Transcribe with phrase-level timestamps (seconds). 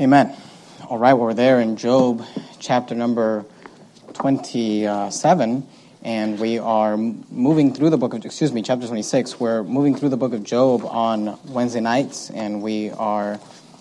[0.00, 0.34] Amen.
[0.88, 2.24] All right, well, we're there in Job
[2.58, 3.44] chapter number
[4.14, 5.66] 27,
[6.02, 9.38] and we are moving through the book of, excuse me, chapter 26.
[9.38, 13.38] We're moving through the book of Job on Wednesday nights, and we are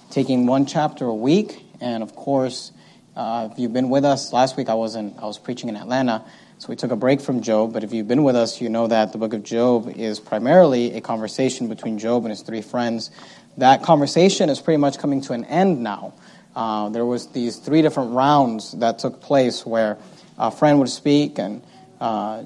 [0.09, 1.63] taking one chapter a week.
[1.79, 2.73] And of course,
[3.15, 6.25] uh, if you've been with us, last week I wasn't, I was preaching in Atlanta,
[6.57, 7.71] so we took a break from Job.
[7.71, 10.93] But if you've been with us, you know that the book of Job is primarily
[10.93, 13.11] a conversation between Job and his three friends
[13.57, 16.13] that conversation is pretty much coming to an end now.
[16.55, 19.97] Uh, there was these three different rounds that took place where
[20.37, 21.63] a friend would speak and
[21.99, 22.43] uh,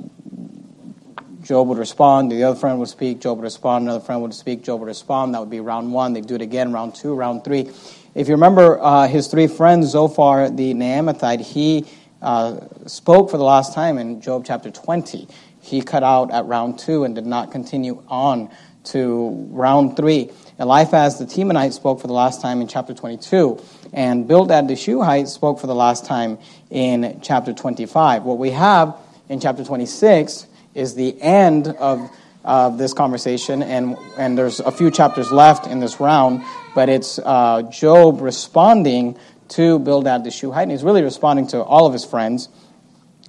[1.42, 2.32] Job would respond.
[2.32, 3.20] The other friend would speak.
[3.20, 3.84] Job would respond.
[3.84, 4.64] Another friend would speak.
[4.64, 5.34] Job would respond.
[5.34, 6.14] That would be round one.
[6.14, 6.74] They'd do it again.
[6.74, 7.14] Round two.
[7.14, 7.72] Round three.
[8.16, 11.86] If you remember uh, his three friends, Zophar the Naamathite, he
[12.22, 15.28] uh, spoke for the last time in Job chapter 20.
[15.62, 18.50] He cut out at round two and did not continue on
[18.86, 20.32] to round three.
[20.60, 23.62] Eliphaz the Temanite spoke for the last time in chapter 22,
[23.94, 26.38] and Bildad the Shuhite spoke for the last time
[26.70, 28.24] in chapter 25.
[28.24, 28.98] What we have
[29.30, 32.10] in chapter 26 is the end of
[32.46, 36.44] of this conversation, and, and there's a few chapters left in this round,
[36.76, 39.18] but it's uh, Job responding
[39.50, 42.50] to Bildad the Shuhite, and he's really responding to all of his friends.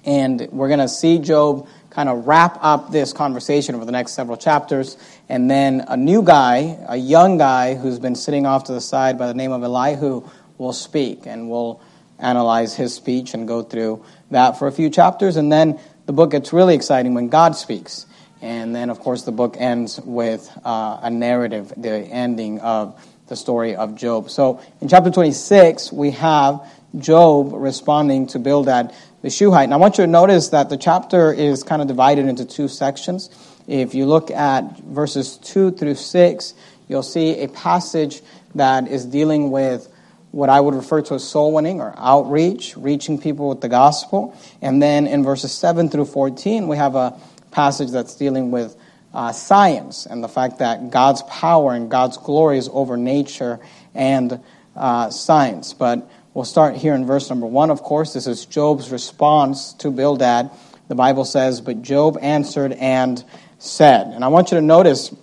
[0.05, 4.13] And we're going to see Job kind of wrap up this conversation over the next
[4.13, 4.97] several chapters.
[5.29, 9.17] And then a new guy, a young guy who's been sitting off to the side
[9.17, 11.25] by the name of Elihu, will speak.
[11.25, 11.81] And we'll
[12.19, 15.35] analyze his speech and go through that for a few chapters.
[15.35, 18.05] And then the book gets really exciting when God speaks.
[18.41, 23.35] And then, of course, the book ends with uh, a narrative, the ending of the
[23.35, 24.29] story of Job.
[24.29, 26.61] So in chapter 26, we have
[26.97, 29.65] Job responding to Bildad the Shuhite.
[29.65, 32.67] And I want you to notice that the chapter is kind of divided into two
[32.67, 33.29] sections.
[33.67, 36.53] If you look at verses 2 through 6,
[36.87, 38.21] you'll see a passage
[38.55, 39.93] that is dealing with
[40.31, 44.35] what I would refer to as soul winning or outreach, reaching people with the gospel.
[44.61, 47.19] And then in verses 7 through 14, we have a
[47.51, 48.75] passage that's dealing with
[49.13, 53.59] uh, science and the fact that God's power and God's glory is over nature
[53.93, 54.41] and
[54.75, 55.73] uh, science.
[55.73, 58.13] But We'll start here in verse number one, of course.
[58.13, 60.51] This is Job's response to Bildad.
[60.87, 63.23] The Bible says, But Job answered and
[63.59, 64.07] said.
[64.07, 65.15] And I want you to notice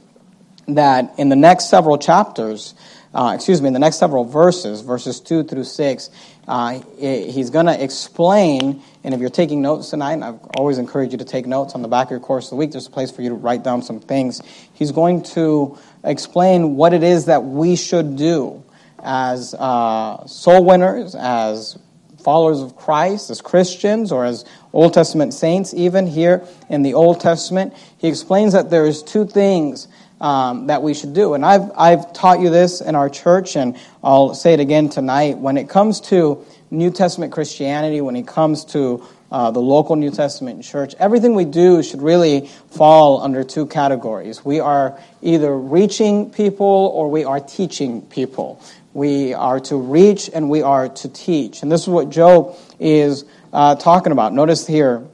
[0.68, 2.74] that in the next several chapters,
[3.14, 6.10] uh, excuse me, in the next several verses, verses 2 through 6,
[6.48, 11.18] uh, he's going to explain, and if you're taking notes tonight, I always encourage you
[11.18, 12.72] to take notes on the back of your course of the week.
[12.72, 14.42] There's a place for you to write down some things.
[14.72, 18.62] He's going to explain what it is that we should do
[19.02, 21.78] as uh, soul winners, as
[22.24, 27.20] followers of Christ, as Christians, or as Old Testament saints, even here in the Old
[27.20, 29.86] Testament, he explains that there's two things
[30.20, 31.34] um, that we should do.
[31.34, 35.36] And I've, I've taught you this in our church, and I'll say it again tonight.
[35.36, 40.10] When it comes to New Testament Christianity, when it comes to uh, the local New
[40.10, 44.44] Testament church, everything we do should really fall under two categories.
[44.44, 48.62] We are either reaching people or we are teaching people.
[48.94, 51.62] We are to reach and we are to teach.
[51.62, 54.32] And this is what Job is uh, talking about.
[54.32, 55.06] Notice here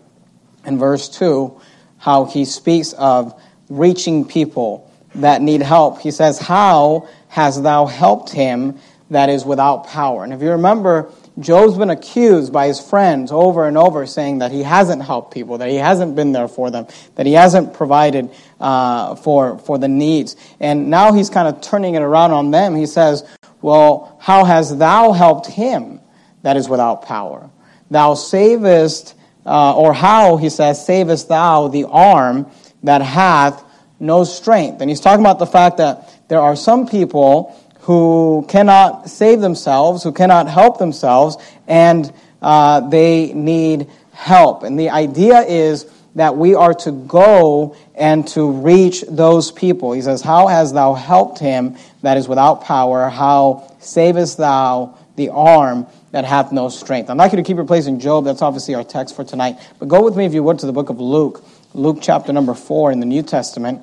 [0.67, 1.61] in verse 2
[1.97, 6.01] how he speaks of reaching people that need help.
[6.01, 8.79] He says, How hast thou helped him
[9.11, 10.25] that is without power?
[10.25, 14.53] And if you remember, Job's been accused by his friends over and over saying that
[14.53, 18.31] he hasn't helped people, that he hasn't been there for them, that he hasn't provided
[18.61, 20.37] uh, for, for the needs.
[20.59, 22.75] And now he's kind of turning it around on them.
[22.75, 23.25] He says,
[23.63, 26.01] well, how hast thou helped him
[26.43, 27.51] that is without power?
[27.91, 32.51] Thou savest, uh, or how, he says, savest thou the arm
[32.83, 33.65] that hath
[33.99, 34.81] no strength?
[34.81, 40.03] And he's talking about the fact that there are some people who cannot save themselves,
[40.03, 44.63] who cannot help themselves, and uh, they need help.
[44.63, 49.93] And the idea is that we are to go and to reach those people.
[49.93, 53.09] He says, How hast thou helped him that is without power?
[53.09, 57.09] How savest thou the arm that hath no strength?
[57.09, 58.27] I'd like you to keep your place in Job.
[58.27, 59.61] That's obviously our text for tonight.
[59.79, 62.53] But go with me, if you would, to the book of Luke, Luke chapter number
[62.53, 63.81] 4 in the New Testament.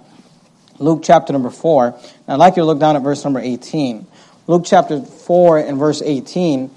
[0.78, 1.88] Luke chapter number 4.
[1.88, 1.98] And
[2.28, 4.06] I'd like you to look down at verse number 18.
[4.46, 6.70] Luke chapter 4 and verse 18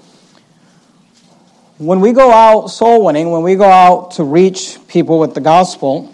[1.81, 5.41] when we go out soul winning, when we go out to reach people with the
[5.41, 6.13] gospel,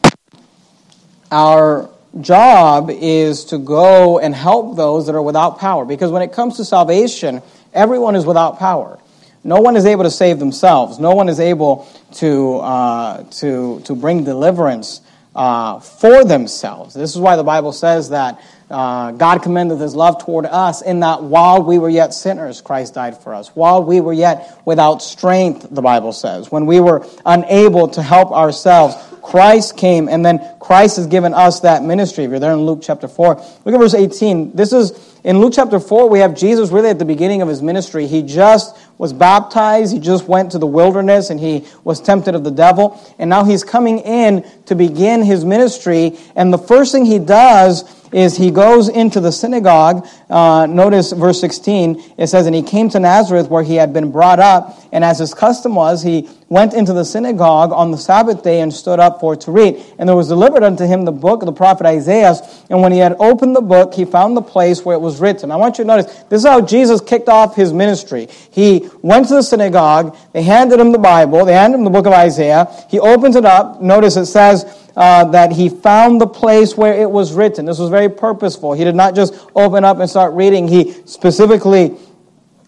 [1.29, 1.89] our
[2.21, 5.83] job is to go and help those that are without power.
[5.83, 7.41] Because when it comes to salvation,
[7.73, 8.97] everyone is without power.
[9.43, 10.99] No one is able to save themselves.
[10.99, 15.01] No one is able to, uh, to, to bring deliverance
[15.37, 16.95] uh, for themselves.
[16.95, 18.41] This is why the Bible says that
[18.71, 22.95] uh, God commended his love toward us in that while we were yet sinners, Christ
[22.95, 23.49] died for us.
[23.55, 28.31] While we were yet without strength, the Bible says, when we were unable to help
[28.31, 28.95] ourselves,
[29.27, 32.23] Christ came, and then Christ has given us that ministry.
[32.23, 34.55] If you're there in Luke chapter 4, look at verse 18.
[34.55, 37.61] This is, in Luke chapter 4, we have Jesus really at the beginning of his
[37.61, 38.07] ministry.
[38.07, 42.45] He just was baptized, he just went to the wilderness, and he was tempted of
[42.45, 42.97] the devil.
[43.19, 47.83] And now he's coming in to begin his ministry, and the first thing he does
[48.11, 50.07] is he goes into the synagogue.
[50.29, 52.13] Uh, notice verse 16.
[52.17, 54.79] It says, And he came to Nazareth where he had been brought up.
[54.91, 58.73] And as his custom was, he went into the synagogue on the Sabbath day and
[58.73, 59.83] stood up for to read.
[59.97, 62.35] And there was delivered unto him the book of the prophet Isaiah.
[62.69, 65.51] And when he had opened the book, he found the place where it was written.
[65.51, 68.27] I want you to notice this is how Jesus kicked off his ministry.
[68.51, 70.15] He went to the synagogue.
[70.33, 71.45] They handed him the Bible.
[71.45, 72.67] They handed him the book of Isaiah.
[72.89, 73.81] He opens it up.
[73.81, 77.65] Notice it says, uh, that he found the place where it was written.
[77.65, 78.73] This was very purposeful.
[78.73, 80.67] He did not just open up and start reading.
[80.67, 81.95] He specifically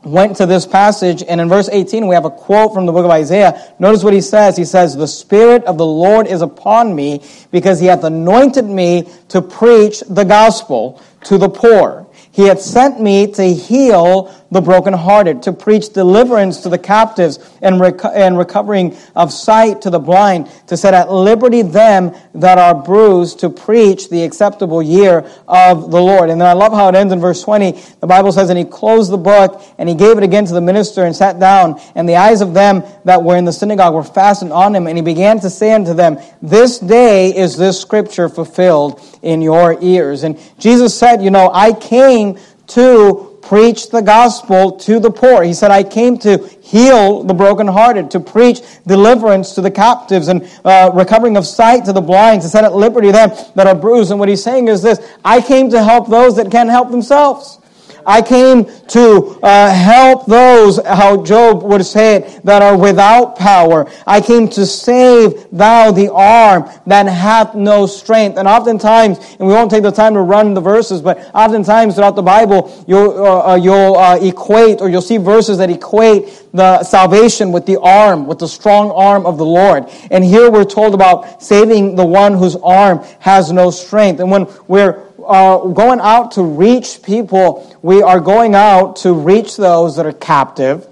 [0.03, 3.03] went to this passage, and in verse 18, we have a quote from the book
[3.03, 3.73] of Isaiah.
[3.79, 4.55] Notice what he says.
[4.55, 9.09] He says, The Spirit of the Lord is upon me because he hath anointed me
[9.29, 12.07] to preach the gospel to the poor.
[12.31, 17.75] He had sent me to heal the brokenhearted, to preach deliverance to the captives and,
[17.75, 22.73] reco- and recovering of sight to the blind, to set at liberty them that are
[22.73, 26.29] bruised, to preach the acceptable year of the Lord.
[26.29, 27.71] And then I love how it ends in verse 20.
[27.99, 30.61] The Bible says, And he closed the book, and he gave it again to the
[30.61, 31.79] minister, and sat down.
[31.95, 34.87] And the eyes of them that were in the synagogue were fastened on him.
[34.87, 39.77] And he began to say unto them, This day is this scripture fulfilled in your
[39.81, 40.23] ears.
[40.23, 45.41] And Jesus said, You know, I came to preach the gospel to the poor.
[45.41, 50.47] He said, I came to heal the brokenhearted, to preach deliverance to the captives and
[50.63, 54.11] uh, recovering of sight to the blind, to set at liberty them that are bruised.
[54.11, 57.57] And what he's saying is this I came to help those that can't help themselves.
[58.05, 63.89] I came to uh, help those, how Job would say it, that are without power.
[64.05, 68.37] I came to save thou the arm that hath no strength.
[68.37, 72.15] And oftentimes, and we won't take the time to run the verses, but oftentimes throughout
[72.15, 76.83] the Bible, you'll, uh, uh you'll uh, equate or you'll see verses that equate the
[76.83, 79.85] salvation with the arm, with the strong arm of the Lord.
[80.11, 84.19] And here we're told about saving the one whose arm has no strength.
[84.19, 89.57] And when we're uh, going out to reach people, we are going out to reach
[89.57, 90.87] those that are captive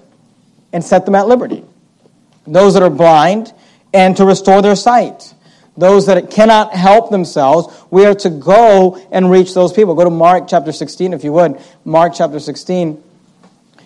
[0.72, 1.64] and set them at liberty.
[2.46, 3.52] Those that are blind
[3.92, 5.34] and to restore their sight.
[5.76, 9.94] Those that cannot help themselves, we are to go and reach those people.
[9.94, 11.60] Go to Mark chapter 16 if you would.
[11.84, 13.02] Mark chapter 16.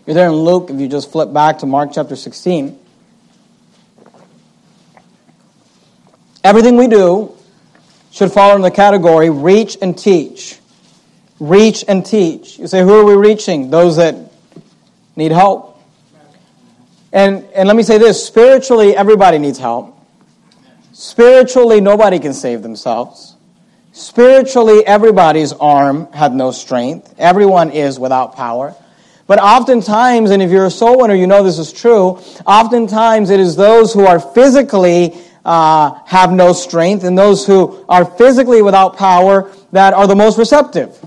[0.07, 2.79] You're there in Luke if you just flip back to Mark chapter 16.
[6.43, 7.37] Everything we do
[8.13, 10.59] should fall in the category reach and teach.
[11.41, 12.59] Reach and teach.
[12.59, 13.71] You say, who are we reaching?
[13.71, 14.15] Those that
[15.17, 15.81] need help.
[17.13, 19.99] And, and let me say this spiritually, everybody needs help.
[20.93, 23.35] Spiritually, nobody can save themselves.
[23.93, 27.15] Spiritually, everybody's arm had no strength.
[27.19, 28.75] Everyone is without power.
[29.27, 33.41] But oftentimes, and if you're a soul winner, you know this is true, oftentimes it
[33.41, 38.97] is those who are physically uh, have no strength and those who are physically without
[38.97, 40.99] power that are the most receptive.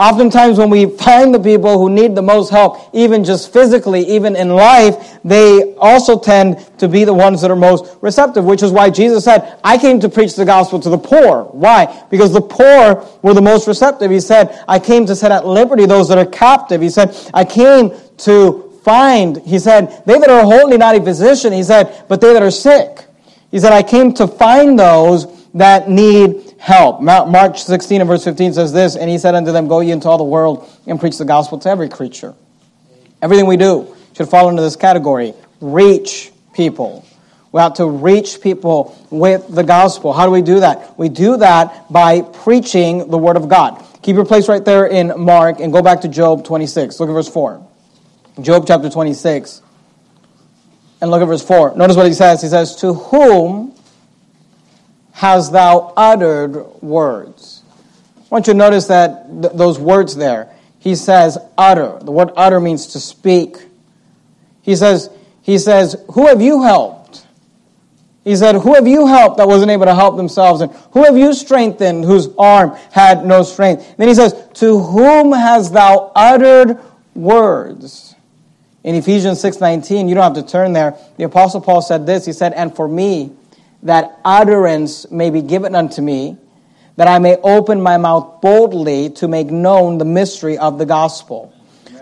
[0.00, 4.34] Oftentimes, when we find the people who need the most help, even just physically, even
[4.34, 8.72] in life, they also tend to be the ones that are most receptive, which is
[8.72, 11.42] why Jesus said, I came to preach the gospel to the poor.
[11.52, 12.02] Why?
[12.08, 14.10] Because the poor were the most receptive.
[14.10, 16.80] He said, I came to set at liberty those that are captive.
[16.80, 21.52] He said, I came to find, he said, they that are wholly not a physician,
[21.52, 23.04] he said, but they that are sick.
[23.50, 27.00] He said, I came to find those that need help.
[27.00, 30.08] Mark 16 and verse 15 says this, and he said unto them, Go ye into
[30.08, 32.34] all the world and preach the gospel to every creature.
[33.22, 35.34] Everything we do should fall into this category.
[35.60, 37.04] Reach people.
[37.52, 40.12] We have to reach people with the gospel.
[40.12, 40.96] How do we do that?
[40.96, 43.84] We do that by preaching the word of God.
[44.02, 47.00] Keep your place right there in Mark and go back to Job 26.
[47.00, 47.66] Look at verse 4.
[48.40, 49.62] Job chapter 26.
[51.00, 51.76] And look at verse 4.
[51.76, 52.42] Notice what he says.
[52.42, 53.74] He says, To whom
[55.12, 57.62] hast thou uttered words?
[58.16, 60.50] I want you to notice that th- those words there.
[60.78, 61.98] He says, utter.
[62.00, 63.56] The word utter means to speak.
[64.62, 65.10] He says,
[65.42, 67.26] he says, Who have you helped?
[68.24, 70.60] He said, Who have you helped that wasn't able to help themselves?
[70.60, 73.96] And who have you strengthened whose arm had no strength?
[73.96, 76.78] Then he says, To whom hast thou uttered
[77.14, 78.14] words?
[78.82, 80.94] In Ephesians 6:19, you don't have to turn there.
[81.16, 82.24] The apostle Paul said this.
[82.24, 83.32] He said, "And for me,
[83.82, 86.36] that utterance may be given unto me,
[86.96, 91.52] that I may open my mouth boldly to make known the mystery of the gospel.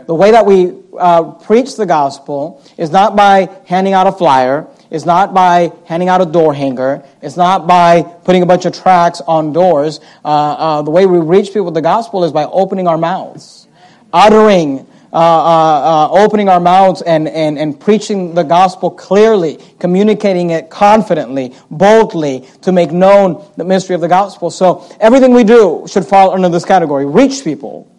[0.06, 4.66] The way that we uh, preach the gospel is not by handing out a flyer,
[4.90, 7.04] it's not by handing out a door hanger.
[7.20, 10.00] It's not by putting a bunch of tracts on doors.
[10.25, 13.68] Uh, uh, the way we reach people with the gospel is by opening our mouths,
[14.12, 20.50] uttering, uh, uh, uh, opening our mouths and, and, and preaching the gospel clearly, communicating
[20.50, 24.50] it confidently, boldly, to make known the mystery of the gospel.
[24.50, 27.91] So everything we do should fall under this category reach people.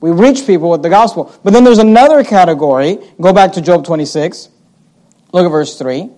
[0.00, 1.34] We reach people with the gospel.
[1.42, 2.98] But then there's another category.
[3.20, 4.48] Go back to Job 26.
[5.32, 6.10] Look at verse 3.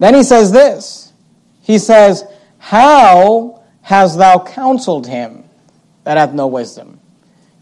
[0.00, 1.12] Then he says this
[1.62, 2.24] He says,
[2.58, 5.44] How hast thou counseled him
[6.04, 6.97] that hath no wisdom?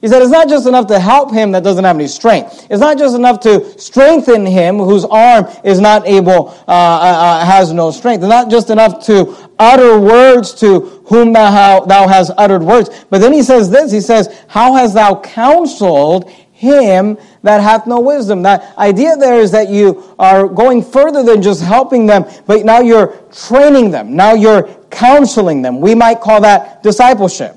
[0.01, 2.67] He said it's not just enough to help him that doesn't have any strength.
[2.69, 7.45] It's not just enough to strengthen him whose arm is not able, uh, uh, uh
[7.47, 8.23] has no strength.
[8.23, 12.91] It's not just enough to utter words to whom thou, thou hast uttered words.
[13.09, 18.01] But then he says this, he says, How hast thou counseled him that hath no
[18.01, 18.43] wisdom.
[18.43, 22.81] That idea there is that you are going further than just helping them, but now
[22.81, 24.17] you're training them.
[24.17, 25.81] Now you're counseling them.
[25.81, 27.56] We might call that discipleship.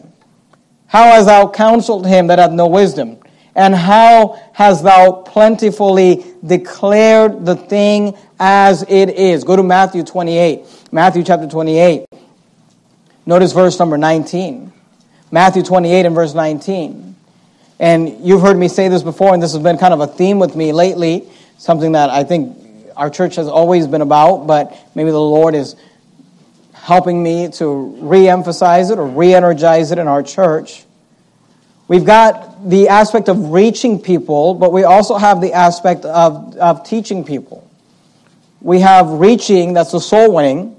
[0.90, 3.20] How hast thou counseled him that hath no wisdom?
[3.54, 9.44] And how hast thou plentifully declared the thing as it is?
[9.44, 10.66] Go to Matthew 28.
[10.92, 12.06] Matthew chapter 28.
[13.28, 14.74] Notice verse number 19.
[15.30, 17.16] Matthew 28 and verse 19.
[17.80, 20.40] And you've heard me say this before, and this has been kind of a theme
[20.40, 21.30] with me lately,
[21.60, 22.58] something that I think
[22.98, 25.76] our church has always been about, but maybe the Lord is
[26.90, 27.68] helping me to
[28.00, 30.86] re emphasize it or re energize it in our church.
[31.88, 36.84] We've got the aspect of reaching people, but we also have the aspect of, of
[36.84, 37.70] teaching people.
[38.60, 40.76] We have reaching, that's the soul winning,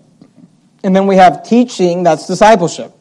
[0.83, 2.93] and then we have teaching, that's discipleship.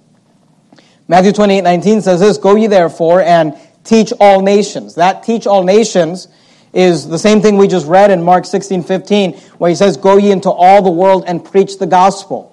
[1.08, 4.94] Matthew 28 19 says this Go ye therefore and teach all nations.
[4.96, 6.28] That teach all nations
[6.74, 10.18] is the same thing we just read in Mark 16, 15, where he says, Go
[10.18, 12.49] ye into all the world and preach the gospel.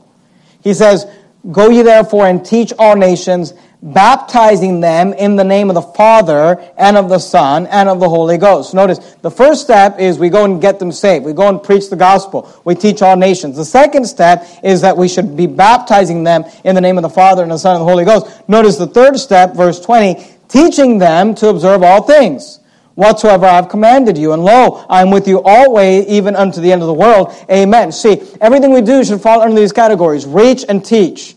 [0.67, 1.07] He says,
[1.53, 6.61] Go ye therefore and teach all nations, baptizing them in the name of the Father
[6.77, 8.75] and of the Son and of the Holy Ghost.
[8.75, 11.25] Notice, the first step is we go and get them saved.
[11.25, 12.53] We go and preach the gospel.
[12.65, 13.57] We teach all nations.
[13.57, 17.11] The second step is that we should be baptizing them in the name of the
[17.11, 18.27] Father and the Son and the Holy Ghost.
[18.49, 22.59] Notice the third step, verse 20, teaching them to observe all things
[22.97, 24.33] whatsoever I have commanded you.
[24.33, 27.33] And lo, I am with you always, even unto the end of the world.
[27.49, 27.93] Amen.
[27.93, 31.37] See, everything we do should fall under these categories reach and teach.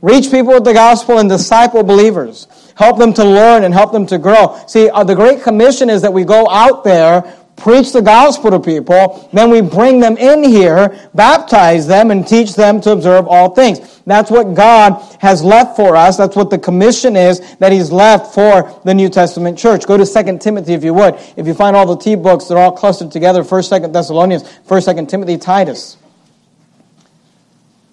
[0.00, 2.46] Reach people with the gospel and disciple believers.
[2.76, 4.60] Help them to learn and help them to grow.
[4.66, 7.22] See, uh, the Great Commission is that we go out there
[7.56, 12.54] preach the gospel to people, then we bring them in here, baptize them, and teach
[12.54, 14.02] them to observe all things.
[14.06, 16.16] That's what God has left for us.
[16.16, 19.86] That's what the commission is that He's left for the New Testament church.
[19.86, 21.14] Go to 2 Timothy if you would.
[21.36, 24.94] If you find all the T books, they're all clustered together 1st, 2nd Thessalonians, 1st,
[24.94, 25.96] 2nd Timothy, Titus.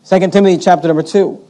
[0.10, 1.48] 2 Timothy chapter number 2.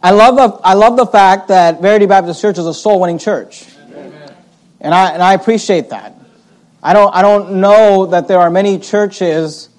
[0.00, 3.18] I love, the, I love the fact that Verity Baptist Church is a soul winning
[3.18, 3.64] church.
[4.84, 6.14] And I, and I appreciate that.
[6.82, 9.70] I don't, I don't know that there are many churches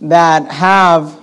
[0.00, 1.20] that have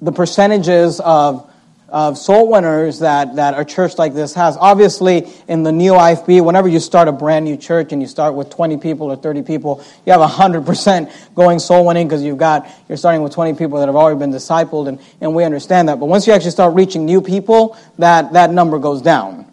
[0.00, 1.46] the percentages of,
[1.90, 4.56] of soul winners that, that a church like this has.
[4.56, 8.32] Obviously, in the new IFB, whenever you start a brand new church and you start
[8.32, 12.66] with 20 people or 30 people, you have 100% going soul winning because you've got,
[12.88, 16.00] you're starting with 20 people that have already been discipled, and, and we understand that.
[16.00, 19.51] But once you actually start reaching new people, that, that number goes down.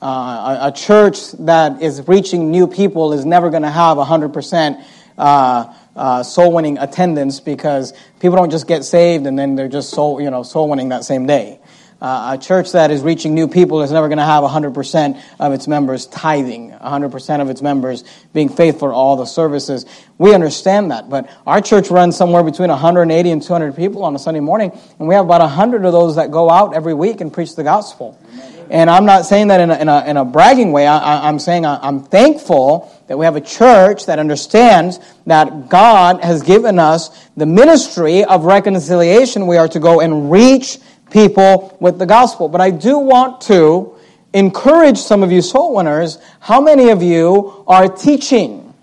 [0.00, 4.84] Uh, a, a, church that is reaching new people is never going to have 100%
[5.18, 9.90] uh, uh, soul winning attendance because people don't just get saved and then they're just
[9.90, 11.58] soul, you know, soul winning that same day.
[12.00, 15.52] Uh, a church that is reaching new people is never going to have 100% of
[15.52, 19.84] its members tithing, 100% of its members being faithful to all the services.
[20.16, 24.18] We understand that, but our church runs somewhere between 180 and 200 people on a
[24.20, 27.32] Sunday morning, and we have about 100 of those that go out every week and
[27.32, 28.16] preach the gospel.
[28.70, 30.86] And I'm not saying that in a, in a, in a bragging way.
[30.86, 36.22] I, am saying I, I'm thankful that we have a church that understands that God
[36.22, 39.46] has given us the ministry of reconciliation.
[39.46, 40.78] We are to go and reach
[41.10, 42.48] people with the gospel.
[42.48, 43.96] But I do want to
[44.34, 46.18] encourage some of you soul winners.
[46.40, 48.74] How many of you are teaching?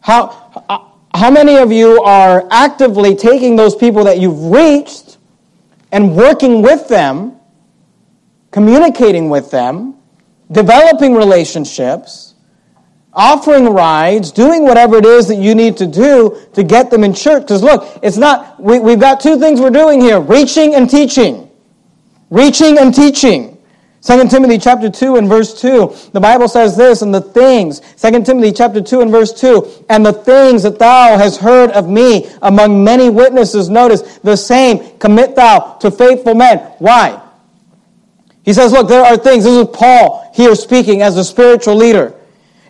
[0.00, 0.78] How, uh,
[1.14, 5.18] how many of you are actively taking those people that you've reached
[5.90, 7.40] and working with them
[8.54, 9.96] communicating with them,
[10.52, 12.36] developing relationships,
[13.12, 17.12] offering rides, doing whatever it is that you need to do to get them in
[17.12, 17.42] church.
[17.42, 21.50] Because look, it's not, we, we've got two things we're doing here reaching and teaching.
[22.30, 23.58] Reaching and teaching.
[24.02, 28.22] 2 Timothy chapter 2 and verse 2, the Bible says this, and the things, 2
[28.22, 32.30] Timothy chapter 2 and verse 2, and the things that thou hast heard of me
[32.42, 36.58] among many witnesses, notice, the same commit thou to faithful men.
[36.78, 37.20] Why?
[38.44, 42.14] He says, look, there are things, this is Paul here speaking as a spiritual leader,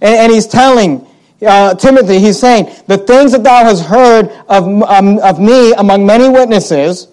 [0.00, 1.06] and, and he's telling
[1.44, 6.06] uh, Timothy, he's saying, the things that thou hast heard of, um, of me among
[6.06, 7.08] many witnesses,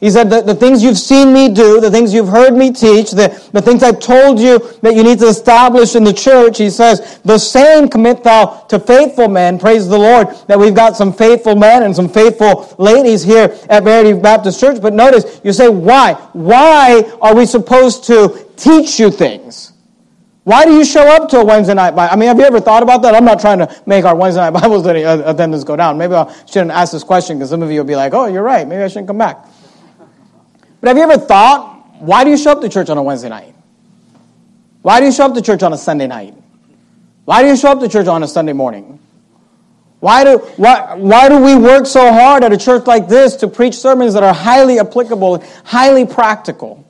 [0.00, 3.10] he said that the things you've seen me do, the things you've heard me teach,
[3.10, 6.70] the, the things I've told you that you need to establish in the church, he
[6.70, 9.58] says, the same commit thou to faithful men.
[9.58, 13.84] Praise the Lord that we've got some faithful men and some faithful ladies here at
[13.84, 14.80] Verity Baptist Church.
[14.80, 16.14] But notice, you say, why?
[16.32, 19.74] Why are we supposed to teach you things?
[20.44, 22.14] Why do you show up to a Wednesday night Bible?
[22.14, 23.14] I mean, have you ever thought about that?
[23.14, 25.98] I'm not trying to make our Wednesday night Bible study uh, attendance go down.
[25.98, 28.42] Maybe I shouldn't ask this question because some of you will be like, oh, you're
[28.42, 28.66] right.
[28.66, 29.44] Maybe I shouldn't come back.
[30.80, 33.28] But have you ever thought, why do you show up to church on a Wednesday
[33.28, 33.54] night?
[34.82, 36.34] Why do you show up to church on a Sunday night?
[37.26, 38.98] Why do you show up to church on a Sunday morning?
[40.00, 43.48] Why do, why, why do we work so hard at a church like this to
[43.48, 46.86] preach sermons that are highly applicable, highly practical?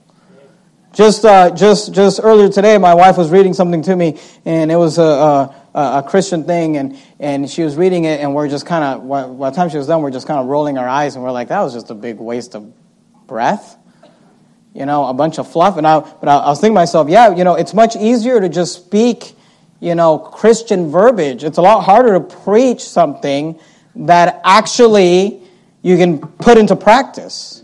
[0.92, 4.76] Just, uh, just, just earlier today, my wife was reading something to me, and it
[4.76, 8.66] was a, a, a Christian thing, and, and she was reading it, and we're just
[8.66, 11.16] kind of, by the time she was done, we're just kind of rolling our eyes,
[11.16, 12.72] and we're like, that was just a big waste of
[13.26, 13.76] breath
[14.74, 15.76] you know, a bunch of fluff.
[15.76, 18.40] And I, but I, I was thinking to myself, yeah, you know, it's much easier
[18.40, 19.34] to just speak,
[19.80, 21.44] you know, Christian verbiage.
[21.44, 23.58] It's a lot harder to preach something
[23.96, 25.42] that actually
[25.82, 27.62] you can put into practice.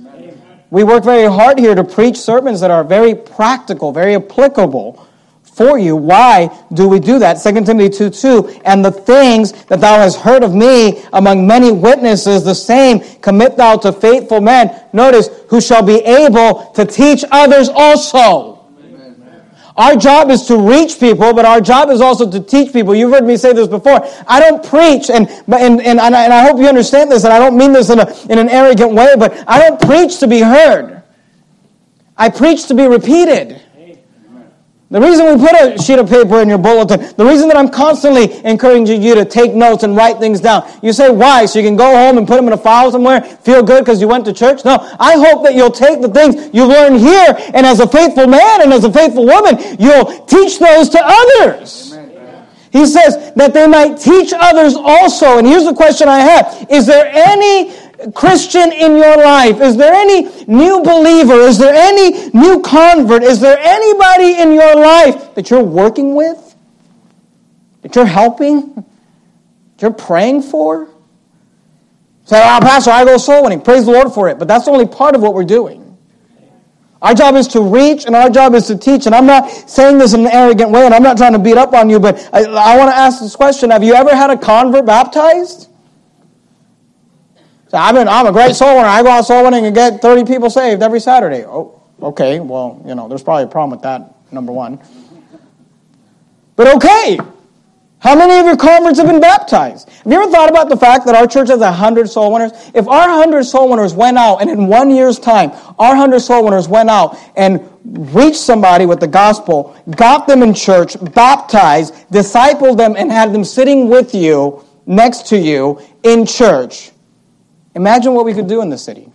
[0.70, 5.05] We work very hard here to preach sermons that are very practical, very applicable
[5.56, 5.96] for you.
[5.96, 7.42] Why do we do that?
[7.42, 8.60] 2 Timothy 2 2.
[8.66, 13.56] And the things that thou hast heard of me among many witnesses, the same commit
[13.56, 14.70] thou to faithful men.
[14.92, 18.52] Notice, who shall be able to teach others also.
[19.78, 22.94] Our job is to reach people, but our job is also to teach people.
[22.94, 24.06] You've heard me say this before.
[24.26, 27.58] I don't preach, and, and, and, and I hope you understand this, and I don't
[27.58, 31.02] mean this in, a, in an arrogant way, but I don't preach to be heard.
[32.16, 33.62] I preach to be repeated.
[34.88, 37.68] The reason we put a sheet of paper in your bulletin, the reason that I'm
[37.68, 40.70] constantly encouraging you to take notes and write things down.
[40.80, 41.46] You say, why?
[41.46, 44.00] So you can go home and put them in a file somewhere, feel good because
[44.00, 44.64] you went to church?
[44.64, 48.28] No, I hope that you'll take the things you learn here and as a faithful
[48.28, 51.92] man and as a faithful woman, you'll teach those to others.
[51.92, 52.06] Amen.
[52.76, 55.38] He says that they might teach others also.
[55.38, 56.66] And here's the question I have.
[56.70, 57.72] Is there any
[58.14, 59.60] Christian in your life?
[59.60, 61.34] Is there any new believer?
[61.34, 63.22] Is there any new convert?
[63.22, 66.54] Is there anybody in your life that you're working with?
[67.82, 68.74] That you're helping?
[68.74, 70.88] That you're praying for?
[72.24, 73.60] Say, oh, Pastor, I go soul winning.
[73.60, 74.38] Praise the Lord for it.
[74.38, 75.96] But that's only part of what we're doing.
[77.00, 79.06] Our job is to reach and our job is to teach.
[79.06, 81.56] And I'm not saying this in an arrogant way and I'm not trying to beat
[81.56, 83.70] up on you, but I, I want to ask this question.
[83.70, 85.68] Have you ever had a convert baptized?
[87.68, 88.88] So I'm, I'm a great soul winner.
[88.88, 91.44] I go out soul winning and get 30 people saved every Saturday.
[91.44, 92.38] Oh, okay.
[92.38, 94.80] Well, you know, there's probably a problem with that, number one.
[96.54, 97.18] But okay.
[97.98, 99.88] How many of your converts have been baptized?
[99.88, 102.52] Have you ever thought about the fact that our church has 100 soul winners?
[102.72, 106.44] If our 100 soul winners went out and in one year's time, our 100 soul
[106.44, 107.68] winners went out and
[108.14, 113.42] reached somebody with the gospel, got them in church, baptized, discipled them, and had them
[113.42, 116.92] sitting with you, next to you, in church,
[117.76, 119.06] Imagine what we could do in the city.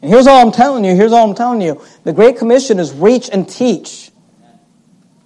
[0.00, 0.94] And here's all I'm telling you.
[0.94, 1.82] Here's all I'm telling you.
[2.04, 4.12] The Great Commission is reach and teach.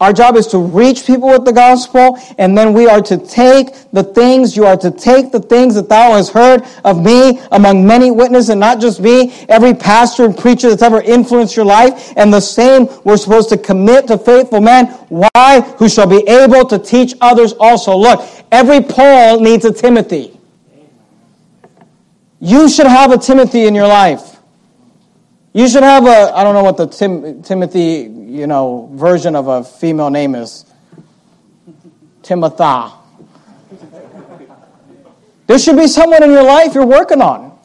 [0.01, 3.75] Our job is to reach people with the gospel, and then we are to take
[3.92, 7.87] the things, you are to take the things that thou hast heard of me among
[7.87, 12.12] many witnesses, and not just me, every pastor and preacher that's ever influenced your life.
[12.16, 14.87] And the same, we're supposed to commit to faithful men.
[15.09, 15.61] Why?
[15.79, 17.97] Who shall be able to teach others also.
[17.97, 20.38] Look, every Paul needs a Timothy.
[22.45, 24.37] You should have a Timothy in your life.
[25.53, 29.47] You should have a, I don't know what the Tim, Timothy, you know, version of
[29.47, 30.65] a female name is.
[32.25, 32.93] Timothy.
[35.47, 37.57] There should be someone in your life you're working on.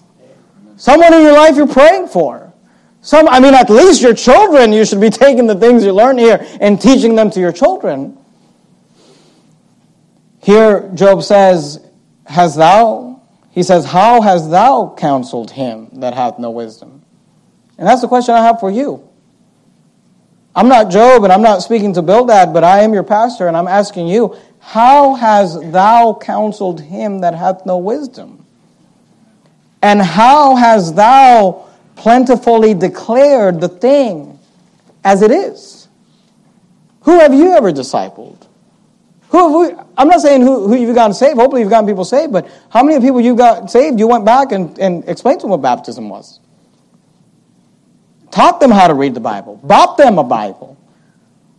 [0.75, 2.53] Someone in your life you're praying for.
[3.01, 6.19] Some, I mean, at least your children, you should be taking the things you learn
[6.19, 8.15] here and teaching them to your children.
[10.43, 11.83] Here, Job says,
[12.27, 13.06] Has thou
[13.57, 17.01] he says, How hast thou counseled him that hath no wisdom?
[17.79, 19.09] And that's the question I have for you.
[20.55, 23.57] I'm not Job and I'm not speaking to Bildad, but I am your pastor and
[23.57, 28.45] I'm asking you, how has thou counseled him that hath no wisdom?
[29.81, 34.37] And how has thou plentifully declared the thing
[35.03, 35.87] as it is?
[37.05, 38.36] Who have you ever discipled?
[39.29, 41.37] Who, who I'm not saying who, who you've gotten saved.
[41.37, 44.51] Hopefully you've gotten people saved, but how many people you got saved, you went back
[44.51, 46.39] and, and explained to them what baptism was?
[48.31, 49.59] Taught them how to read the Bible.
[49.63, 50.77] Bought them a Bible.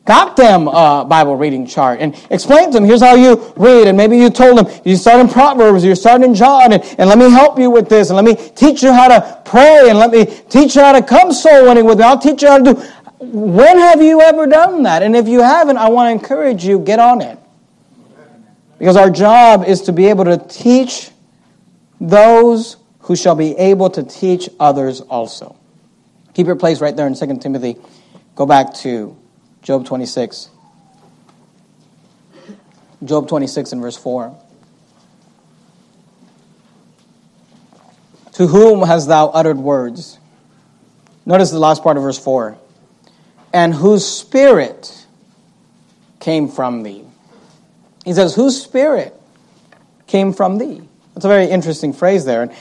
[0.04, 3.88] Got them a Bible reading chart and explained to them, here's how you read.
[3.88, 7.10] And maybe you told them, you start in Proverbs, you're starting in John, and, and
[7.10, 9.98] let me help you with this, and let me teach you how to pray, and
[9.98, 12.04] let me teach you how to come soul winning with me.
[12.04, 12.80] I'll teach you how to do.
[13.20, 15.02] When have you ever done that?
[15.02, 17.38] And if you haven't, I want to encourage you, get on it.
[18.78, 21.10] Because our job is to be able to teach
[22.00, 25.56] those who shall be able to teach others also.
[26.34, 27.76] Keep your place right there in 2 Timothy.
[28.36, 29.16] Go back to
[29.62, 30.50] Job 26.
[33.04, 34.36] Job 26 and verse 4.
[38.34, 40.18] To whom hast thou uttered words?
[41.26, 42.56] Notice the last part of verse 4.
[43.52, 45.06] And whose spirit
[46.20, 47.07] came from thee?
[48.08, 49.14] He says, Whose spirit
[50.06, 50.80] came from thee?
[51.12, 52.40] That's a very interesting phrase there.
[52.40, 52.52] And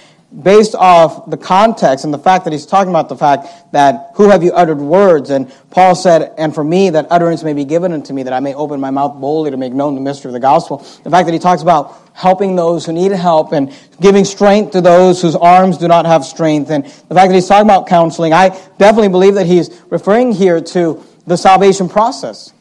[0.44, 4.28] based off the context and the fact that he's talking about the fact that who
[4.28, 7.94] have you uttered words and paul said and for me that utterance may be given
[7.94, 10.34] unto me that i may open my mouth boldly to make known the mystery of
[10.34, 14.26] the gospel the fact that he talks about helping those who need help and giving
[14.26, 17.66] strength to those whose arms do not have strength and the fact that he's talking
[17.66, 22.52] about counseling i definitely believe that he's referring here to the salvation process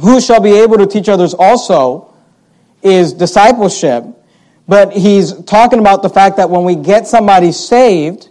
[0.00, 2.14] who shall be able to teach others also
[2.82, 4.04] is discipleship.
[4.66, 8.28] But he's talking about the fact that when we get somebody saved,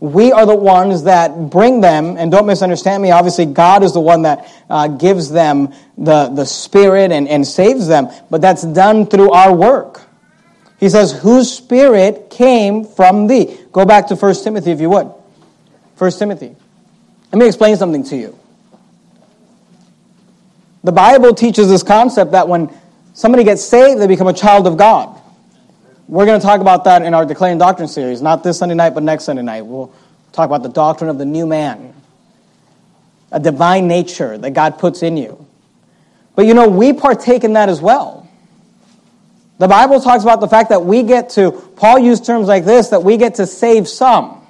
[0.00, 4.00] we are the ones that bring them, and don't misunderstand me, obviously, God is the
[4.00, 9.06] one that uh, gives them the, the Spirit and, and saves them, but that's done
[9.06, 10.02] through our work.
[10.78, 13.58] He says, Whose Spirit came from thee?
[13.72, 15.10] Go back to 1 Timothy if you would.
[15.96, 16.54] 1 Timothy.
[17.32, 18.38] Let me explain something to you.
[20.84, 22.70] The Bible teaches this concept that when
[23.14, 25.18] somebody gets saved, they become a child of God.
[26.06, 28.90] We're going to talk about that in our Declaring Doctrine series, not this Sunday night,
[28.90, 29.62] but next Sunday night.
[29.62, 29.92] We'll
[30.32, 31.94] talk about the doctrine of the new man,
[33.32, 35.46] a divine nature that God puts in you.
[36.36, 38.28] But you know, we partake in that as well.
[39.56, 42.88] The Bible talks about the fact that we get to, Paul used terms like this,
[42.88, 44.43] that we get to save some.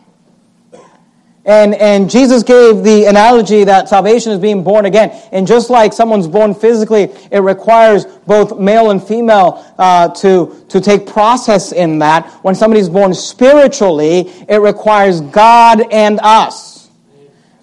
[1.46, 5.11] And, and Jesus gave the analogy that salvation is being born again.
[5.30, 10.80] And just like someone's born physically, it requires both male and female uh, to, to
[10.80, 12.30] take process in that.
[12.42, 16.73] When somebody's born spiritually, it requires God and us.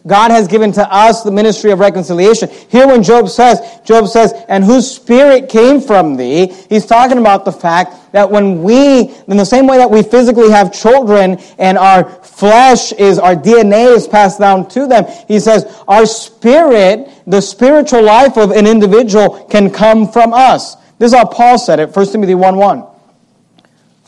[0.08, 2.50] God has given to us the ministry of reconciliation.
[2.70, 7.46] Here when Job says, Job says, and whose spirit came from thee, he's talking about
[7.46, 11.78] the fact that when we, in the same way that we physically have children and
[11.78, 17.42] our flesh is, our DNA is passed down to them, he says, our spirit, the
[17.42, 20.76] spiritual life of an individual can come from us.
[20.98, 22.91] This is how Paul said it, 1 Timothy 1 1.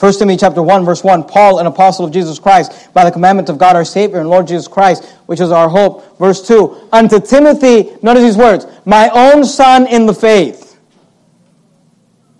[0.04, 3.48] 1 Timothy chapter 1, verse 1, Paul, an apostle of Jesus Christ, by the commandment
[3.48, 6.20] of God our Savior and Lord Jesus Christ, which is our hope.
[6.20, 10.78] Verse 2, unto Timothy, notice these words, my own son in the faith.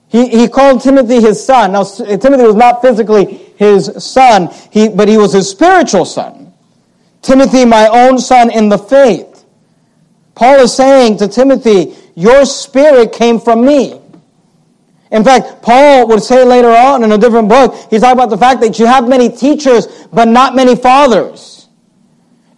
[0.10, 1.72] He, he called Timothy his son.
[1.72, 6.52] Now, Timothy was not physically his son, he, but he was his spiritual son.
[7.22, 9.46] Timothy, my own son in the faith.
[10.36, 14.02] Paul is saying to Timothy, your spirit came from me.
[15.14, 18.38] In fact, Paul would say later on in a different book, he's talking about the
[18.38, 21.70] fact that you have many teachers, but not many fathers.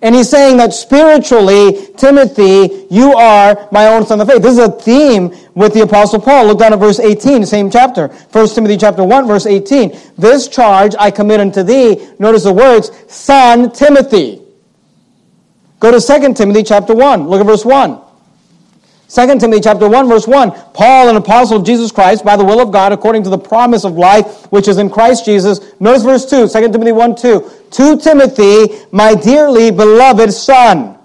[0.02, 4.42] And he's saying that spiritually, Timothy, you are my own son of faith.
[4.42, 6.46] This is a theme with the apostle Paul.
[6.46, 8.08] Look down at verse 18, same chapter.
[8.08, 9.98] 1 Timothy chapter 1, verse 18.
[10.18, 12.08] This charge I commit unto thee.
[12.20, 14.42] Notice the words, son Timothy.
[15.82, 17.28] Go to 2 Timothy chapter 1.
[17.28, 18.05] Look at verse 1.
[19.08, 22.60] 2 Timothy chapter 1 verse 1, Paul, an apostle of Jesus Christ, by the will
[22.60, 25.60] of God, according to the promise of life which is in Christ Jesus.
[25.80, 27.52] Notice verse 2, 2 Timothy 1 2.
[27.72, 30.98] To Timothy, my dearly beloved son.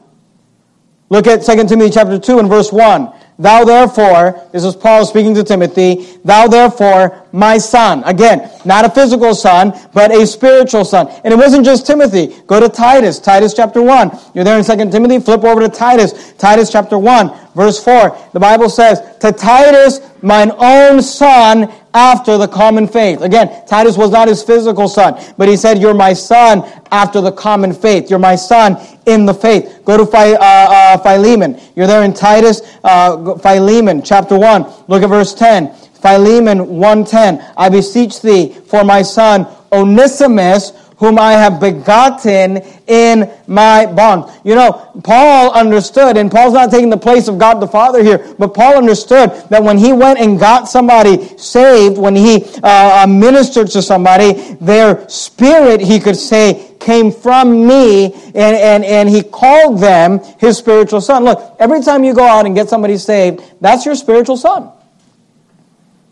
[1.11, 3.13] Look at 2 Timothy chapter 2 and verse 1.
[3.41, 8.05] Thou therefore, this is Paul speaking to Timothy, thou therefore, my son.
[8.05, 11.09] Again, not a physical son, but a spiritual son.
[11.25, 12.37] And it wasn't just Timothy.
[12.47, 14.11] Go to Titus, Titus chapter 1.
[14.35, 18.17] You're there in 2 Timothy, flip over to Titus, Titus chapter 1, verse 4.
[18.33, 23.21] The Bible says, To Titus, mine own son after the common faith.
[23.21, 27.33] Again, Titus was not his physical son, but he said, You're my son after the
[27.33, 28.11] common faith.
[28.11, 29.83] You're my son in the faith.
[29.85, 31.61] Go to uh, uh, Philemon.
[31.75, 34.67] You're there in Titus, uh, Philemon, chapter 1.
[34.89, 35.75] Look at verse 10.
[36.01, 37.55] Philemon 1.10.
[37.57, 44.31] I beseech thee for my son Onesimus, whom I have begotten in my bond.
[44.45, 48.35] You know, Paul understood, and Paul's not taking the place of God the Father here,
[48.39, 53.07] but Paul understood that when he went and got somebody saved, when he uh, uh,
[53.09, 59.23] ministered to somebody, their spirit, he could say, came from me, and, and, and he
[59.23, 61.25] called them his spiritual son.
[61.25, 64.71] Look, every time you go out and get somebody saved, that's your spiritual son.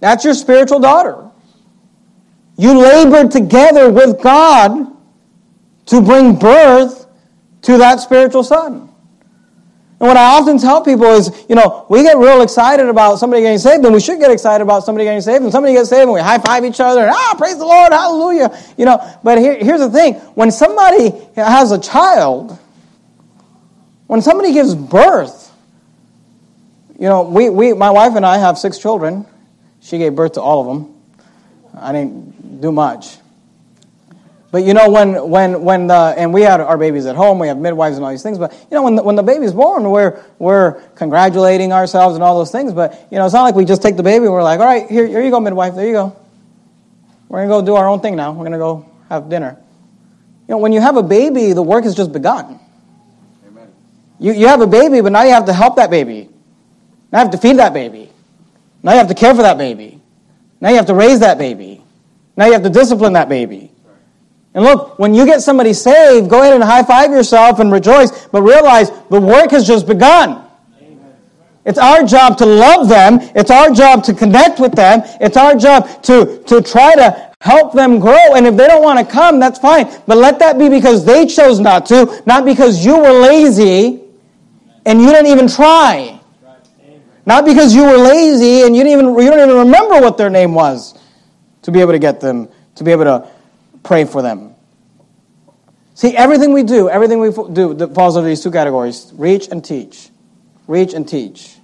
[0.01, 1.29] That's your spiritual daughter.
[2.59, 4.88] You labored together with God
[5.87, 7.07] to bring birth
[7.62, 8.88] to that spiritual son.
[10.01, 13.42] And what I often tell people is, you know, we get real excited about somebody
[13.42, 16.03] getting saved, and we should get excited about somebody getting saved, and somebody gets saved,
[16.03, 18.57] and we high five each other, and ah, praise the Lord, hallelujah.
[18.77, 22.59] You know, but here, here's the thing when somebody has a child,
[24.07, 25.53] when somebody gives birth,
[26.99, 29.27] you know, we, we, my wife and I have six children.
[29.81, 30.94] She gave birth to all of them.
[31.81, 33.18] I didn't do much.
[34.51, 37.49] But you know, when, when, when the, and we had our babies at home, we
[37.49, 39.90] have midwives and all these things, but you know, when the, when the baby's born,
[39.90, 43.66] we're, we're congratulating ourselves and all those things, but you know, it's not like we
[43.66, 45.87] just take the baby and we're like, all right, here, here you go, midwife, there
[45.87, 46.16] you go.
[47.29, 48.33] We're going to go do our own thing now.
[48.33, 49.59] We're going to go have dinner.
[50.49, 52.59] You know, when you have a baby, the work has just begun.
[53.47, 53.68] Amen.
[54.18, 56.31] You, you have a baby, but now you have to help that baby.
[57.12, 58.11] Now you have to feed that baby.
[58.83, 60.01] Now you have to care for that baby.
[60.59, 61.85] Now you have to raise that baby.
[62.38, 63.72] Now you have to discipline that baby.
[64.55, 68.29] And look, when you get somebody saved, go ahead and high five yourself and rejoice,
[68.29, 70.44] but realize the work has just begun.
[71.64, 73.18] It's our job to love them.
[73.35, 75.03] It's our job to connect with them.
[75.20, 78.35] It's our job to, to try to help them grow.
[78.37, 79.87] And if they don't want to come, that's fine.
[80.07, 84.01] But let that be because they chose not to, not because you were lazy
[84.87, 86.20] and you didn't even try.
[87.27, 90.31] Not because you were lazy and you, didn't even, you don't even remember what their
[90.31, 90.94] name was
[91.69, 93.29] to be able to get them, to be able to
[93.83, 94.55] pray for them.
[95.93, 100.09] See, everything we do, everything we do falls under these two categories reach and teach.
[100.67, 101.57] Reach and teach.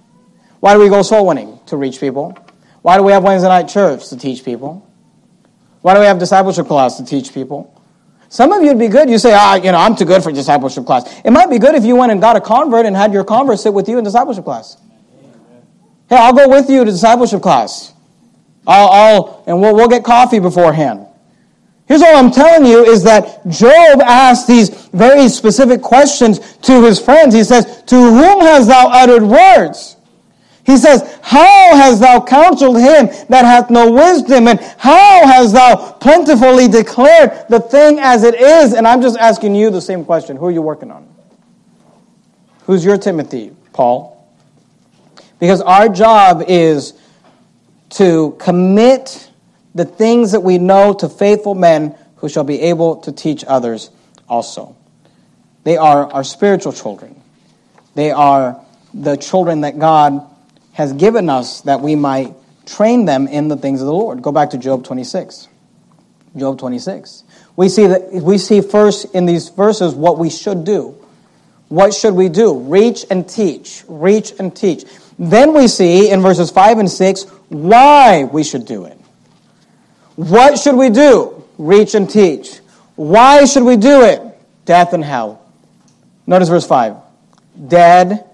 [0.59, 1.59] Why do we go soul winning?
[1.65, 2.37] To reach people.
[2.83, 4.09] Why do we have Wednesday night church?
[4.09, 4.87] To teach people.
[5.81, 6.97] Why do we have discipleship class?
[6.97, 7.81] To teach people.
[8.29, 9.09] Some of you would be good.
[9.09, 11.19] You say, ah, you know, I'm too good for discipleship class.
[11.25, 13.57] It might be good if you went and got a convert and had your convert
[13.57, 14.77] sit with you in discipleship class.
[16.07, 17.94] Hey, I'll go with you to discipleship class.
[18.67, 21.05] I'll, I'll and we'll, we'll get coffee beforehand.
[21.87, 26.99] Here's all I'm telling you is that Job asked these very specific questions to his
[26.99, 27.35] friends.
[27.35, 29.97] He says, To whom hast thou uttered words?
[30.65, 34.47] He says, How hast thou counseled him that hath no wisdom?
[34.47, 38.73] And how hast thou plentifully declared the thing as it is?
[38.73, 40.37] And I'm just asking you the same question.
[40.37, 41.07] Who are you working on?
[42.65, 43.55] Who's your Timothy?
[43.73, 44.27] Paul.
[45.37, 46.93] Because our job is
[47.95, 49.29] to commit
[49.73, 53.89] the things that we know to faithful men who shall be able to teach others
[54.27, 54.75] also.
[55.63, 57.21] They are our spiritual children.
[57.95, 58.59] They are
[58.93, 60.25] the children that God
[60.73, 62.33] has given us that we might
[62.65, 64.21] train them in the things of the Lord.
[64.21, 65.47] Go back to Job 26.
[66.35, 67.23] Job 26.
[67.55, 70.97] We see that we see first in these verses what we should do.
[71.69, 72.59] What should we do?
[72.59, 73.83] Reach and teach.
[73.87, 74.83] Reach and teach.
[75.17, 78.99] Then we see in verses 5 and 6 why we should do it.
[80.15, 81.43] What should we do?
[81.57, 82.59] Reach and teach.
[82.95, 84.21] Why should we do it?
[84.65, 85.41] Death and hell.
[86.27, 86.97] Notice verse 5.
[87.67, 88.25] Dead,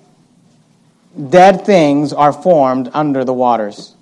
[1.29, 3.95] dead things are formed under the waters,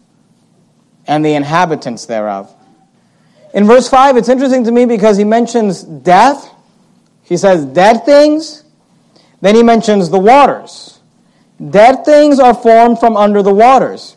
[1.07, 2.53] and the inhabitants thereof.
[3.53, 6.53] In verse 5, it's interesting to me because he mentions death.
[7.23, 8.63] He says dead things.
[9.41, 10.98] Then he mentions the waters.
[11.69, 14.15] Dead things are formed from under the waters.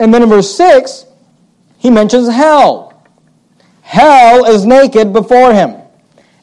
[0.00, 1.06] And then in verse 6,
[1.78, 2.92] he mentions hell.
[3.82, 5.76] Hell is naked before him,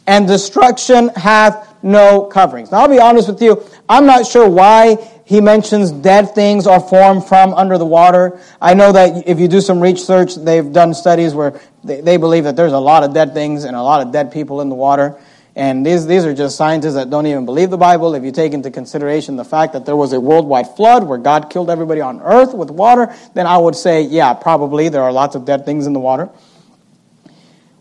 [0.08, 2.72] and destruction hath no coverings.
[2.72, 6.80] Now, I'll be honest with you, I'm not sure why he mentions dead things are
[6.80, 8.40] formed from under the water.
[8.62, 12.46] I know that if you do some research, they've done studies where they, they believe
[12.46, 14.76] that there's a lot of dead things and a lot of dead people in the
[14.76, 15.20] water.
[15.56, 18.16] And these, these are just scientists that don't even believe the Bible.
[18.16, 21.52] If you take into consideration the fact that there was a worldwide flood where God
[21.52, 25.36] killed everybody on earth with water, then I would say, yeah, probably there are lots
[25.36, 26.30] of dead things in the water.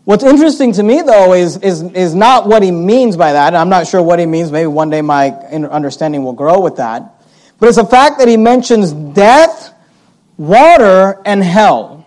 [0.05, 3.55] What's interesting to me, though, is, is, is not what he means by that.
[3.55, 4.51] I'm not sure what he means.
[4.51, 7.23] Maybe one day my understanding will grow with that.
[7.57, 9.73] But it's the fact that he mentions death,
[10.37, 12.02] water, and hell.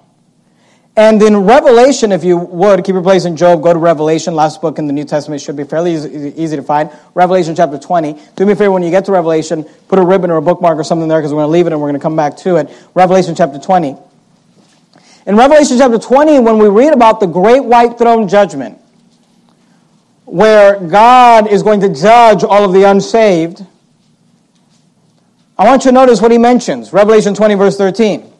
[0.98, 4.62] And in Revelation, if you would, keep your place in Job, go to Revelation, last
[4.62, 6.90] book in the New Testament, should be fairly easy, easy to find.
[7.14, 8.18] Revelation chapter 20.
[8.34, 10.78] Do me a favor when you get to Revelation, put a ribbon or a bookmark
[10.78, 12.38] or something there because we're going to leave it and we're going to come back
[12.38, 12.70] to it.
[12.94, 13.94] Revelation chapter 20.
[15.26, 18.78] In Revelation chapter 20, when we read about the great white throne judgment,
[20.24, 23.66] where God is going to judge all of the unsaved,
[25.58, 26.94] I want you to notice what he mentions.
[26.94, 28.32] Revelation 20, verse 13.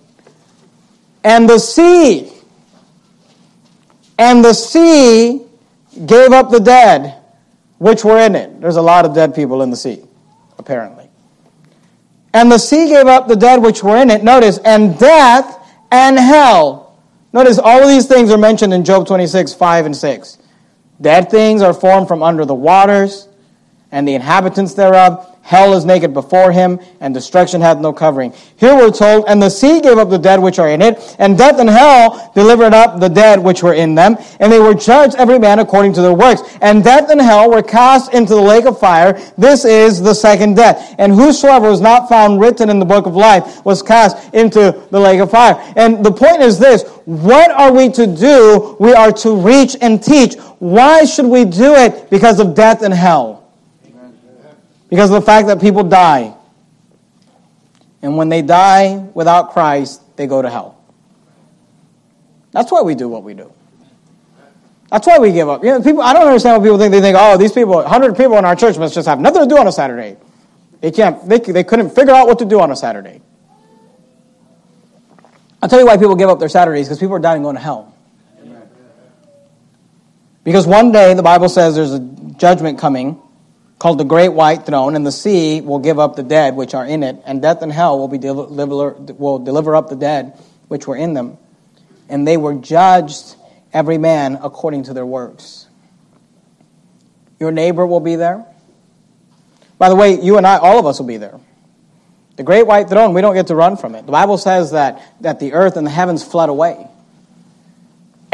[1.23, 2.33] And the sea
[4.19, 5.43] and the sea
[6.05, 7.15] gave up the dead
[7.79, 8.61] which were in it.
[8.61, 10.03] There's a lot of dead people in the sea,
[10.59, 11.09] apparently.
[12.33, 14.23] And the sea gave up the dead which were in it.
[14.23, 15.59] Notice, and death
[15.91, 16.99] and hell.
[17.33, 20.39] Notice all of these things are mentioned in Job 26, 5 and 6.
[21.01, 23.29] Dead things are formed from under the waters,
[23.93, 28.33] and the inhabitants thereof Hell is naked before him, and destruction hath no covering.
[28.57, 31.39] Here we're told, and the sea gave up the dead which are in it, and
[31.39, 35.15] death and hell delivered up the dead which were in them, and they were judged
[35.15, 36.43] every man according to their works.
[36.61, 39.13] And death and hell were cast into the lake of fire.
[39.39, 40.97] This is the second death.
[40.99, 44.99] And whosoever was not found written in the book of life was cast into the
[44.99, 45.55] lake of fire.
[45.77, 48.77] And the point is this, what are we to do?
[48.81, 50.35] We are to reach and teach.
[50.59, 52.11] Why should we do it?
[52.11, 53.36] Because of death and hell.
[54.89, 56.35] Because of the fact that people die.
[58.03, 60.79] And when they die without Christ, they go to hell.
[62.53, 63.53] That's why we do what we do.
[64.91, 65.65] That's why we give up.
[65.65, 66.93] You know, people, I don't understand what people think.
[66.93, 69.49] They think, oh, these people, 100 people in our church must just have nothing to
[69.49, 70.17] do on a Saturday.
[70.81, 73.21] They, can't, they, they couldn't figure out what to do on a Saturday.
[75.61, 77.61] I'll tell you why people give up their Saturdays, because people are dying going to
[77.61, 77.93] hell.
[80.45, 83.21] Because one day, the Bible says there's a judgment coming
[83.79, 86.87] called the Great White Throne, and the sea will give up the dead which are
[86.87, 90.87] in it, and death and hell will, be deliver, will deliver up the dead which
[90.87, 91.39] were in them.
[92.09, 93.37] And they were judged,
[93.73, 95.67] every man according to their works.
[97.39, 98.47] Your neighbor will be there.
[99.79, 101.39] By the way, you and I, all of us will be there.
[102.37, 104.07] The great white throne, we don't get to run from it.
[104.07, 106.87] The Bible says that, that the earth and the heavens flood away.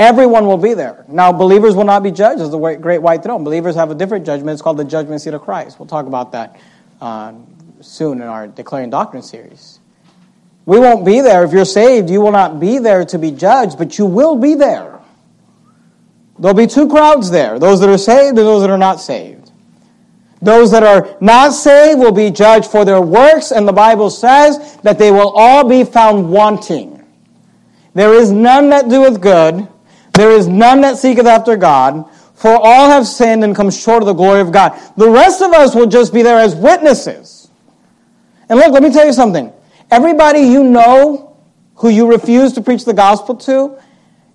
[0.03, 1.05] Everyone will be there.
[1.07, 3.45] Now, believers will not be judged as the great white throne.
[3.45, 4.51] Believers have a different judgment.
[4.51, 5.79] It's called the judgment seat of Christ.
[5.79, 6.61] We'll talk about that
[7.01, 7.35] uh,
[7.81, 9.79] soon in our Declaring Doctrine series.
[10.67, 11.45] We won't be there.
[11.45, 14.57] If you're saved, you will not be there to be judged, but you will be
[14.57, 14.99] there.
[16.37, 19.53] There'll be two crowds there those that are saved and those that are not saved.
[20.41, 24.79] Those that are not saved will be judged for their works, and the Bible says
[24.79, 27.05] that they will all be found wanting.
[27.95, 29.69] There is none that doeth good,
[30.12, 34.07] there is none that seeketh after God, for all have sinned and come short of
[34.07, 34.79] the glory of God.
[34.96, 37.51] The rest of us will just be there as witnesses.
[38.48, 39.53] And look, let me tell you something.
[39.90, 41.37] Everybody you know
[41.77, 43.79] who you refuse to preach the gospel to,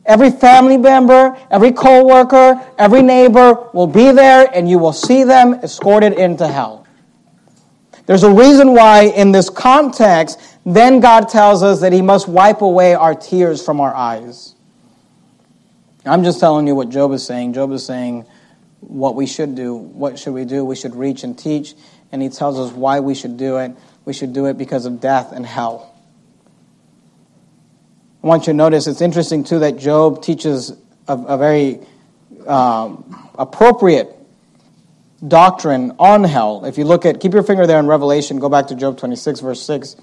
[0.05, 5.53] every family member, every co-worker, every neighbor will be there and you will see them
[5.55, 6.87] escorted into hell.
[8.05, 12.61] There's a reason why in this context, then God tells us that he must wipe
[12.61, 14.55] away our tears from our eyes.
[16.08, 17.54] I'm just telling you what Job is saying.
[17.54, 18.26] Job is saying
[18.80, 19.76] what we should do.
[19.76, 20.63] What should we do?
[20.63, 21.76] We should reach and teach.
[22.12, 23.74] And he tells us why we should do it.
[24.06, 25.93] We should do it because of death and hell.
[28.24, 30.72] I want you to notice it's interesting, too, that Job teaches
[31.08, 31.80] a, a very
[32.48, 34.13] um, appropriate
[35.26, 36.65] doctrine on hell.
[36.65, 39.41] If you look at, keep your finger there in Revelation, go back to Job 26,
[39.41, 39.96] verse 6.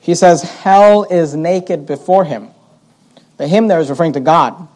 [0.00, 2.48] He says, Hell is naked before him.
[3.36, 4.68] The him there is referring to God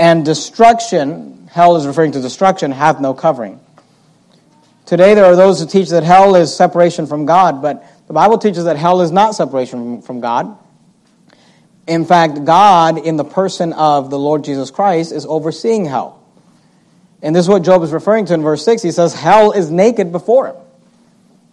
[0.00, 3.60] and destruction, hell is referring to destruction, hath no covering.
[4.86, 8.38] Today, there are those who teach that hell is separation from God, but the Bible
[8.38, 10.56] teaches that hell is not separation from God.
[11.86, 16.18] In fact, God, in the person of the Lord Jesus Christ, is overseeing hell.
[17.20, 18.80] And this is what Job is referring to in verse 6.
[18.80, 20.56] He says, Hell is naked before him.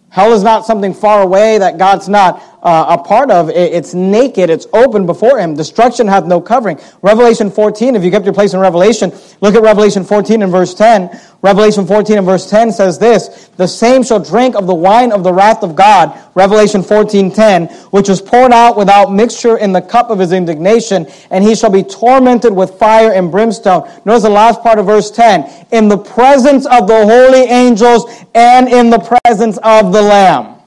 [0.08, 3.50] Hell is not something far away that God's not uh, a part of.
[3.50, 5.54] It's naked, it's open before Him.
[5.54, 6.78] Destruction hath no covering.
[7.02, 10.74] Revelation 14, if you kept your place in Revelation, look at Revelation 14 and verse
[10.74, 11.10] 10.
[11.40, 15.22] Revelation 14 and verse 10 says this, The same shall drink of the wine of
[15.22, 19.80] the wrath of God, Revelation 14, 10, which is poured out without mixture in the
[19.80, 23.88] cup of his indignation, and he shall be tormented with fire and brimstone.
[24.04, 28.68] Notice the last part of verse 10, in the presence of the holy angels and
[28.68, 30.57] in the presence of the Lamb.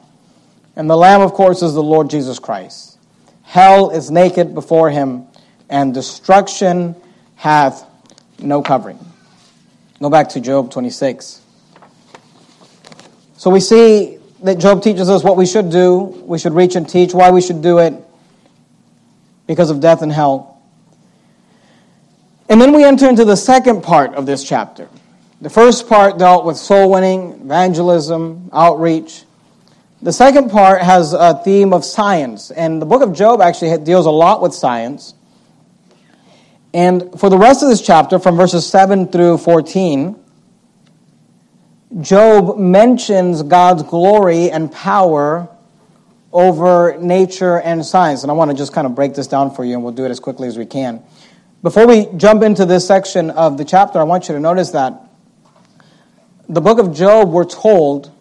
[0.76, 2.98] And the Lamb, of course, is the Lord Jesus Christ.
[3.44, 5.28] Hell is naked before him,
[5.70, 6.96] and destruction
[7.36, 7.86] hath
[8.40, 9.00] no covering.
[10.02, 11.42] Go back to Job 26.
[13.38, 16.00] So we see that Job teaches us what we should do.
[16.00, 17.94] We should reach and teach, why we should do it.
[19.48, 20.62] because of death and hell.
[22.48, 24.88] And then we enter into the second part of this chapter.
[25.42, 29.24] The first part dealt with soul winning, evangelism, outreach.
[30.04, 34.08] The second part has a theme of science, and the book of Job actually deals
[34.08, 35.14] a lot with science.
[36.74, 40.16] And for the rest of this chapter, from verses 7 through 14,
[42.02, 45.48] Job mentions God's glory and power
[46.34, 48.24] over nature and science.
[48.24, 50.06] And I want to just kind of break this down for you, and we'll do
[50.06, 51.04] it as quickly as we can.
[51.62, 55.00] Before we jump into this section of the chapter, I want you to notice that
[56.50, 58.12] the book of Job, we're told,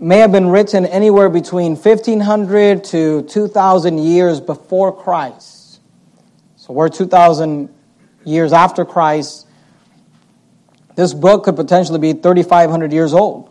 [0.00, 5.80] may have been written anywhere between 1500 to 2000 years before Christ.
[6.56, 7.68] So we're 2000
[8.24, 9.46] years after Christ.
[10.96, 13.50] This book could potentially be 3,500 years old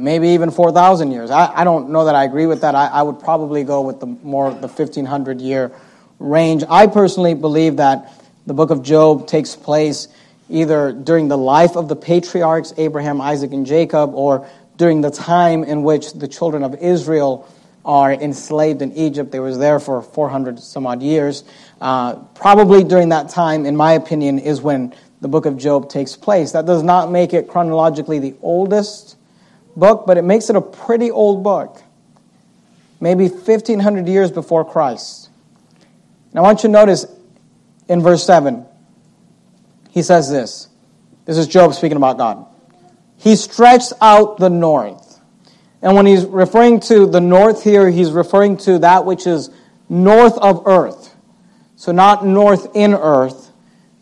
[0.00, 1.30] maybe even 4,000 years.
[1.30, 2.74] I, I, don't know that I agree with that.
[2.74, 5.72] I, I, would probably go with the more the 1,500 year
[6.18, 6.64] range.
[6.68, 8.12] I personally believe that
[8.46, 10.08] the book of Job takes place
[10.48, 14.48] either during the life of the patriarchs, Abraham, Isaac, and Jacob, or
[14.80, 17.46] during the time in which the children of Israel
[17.84, 19.30] are enslaved in Egypt.
[19.30, 21.44] They was there for 400 some odd years.
[21.82, 26.16] Uh, probably during that time, in my opinion, is when the book of Job takes
[26.16, 26.52] place.
[26.52, 29.18] That does not make it chronologically the oldest
[29.76, 31.82] book, but it makes it a pretty old book.
[33.02, 35.28] Maybe 1500 years before Christ.
[36.30, 37.04] And I want you to notice
[37.86, 38.64] in verse 7,
[39.90, 40.68] he says this.
[41.26, 42.46] This is Job speaking about God.
[43.20, 45.20] He stretched out the north.
[45.82, 49.50] And when he's referring to the north here, he's referring to that which is
[49.90, 51.14] north of earth.
[51.76, 53.52] So, not north in earth.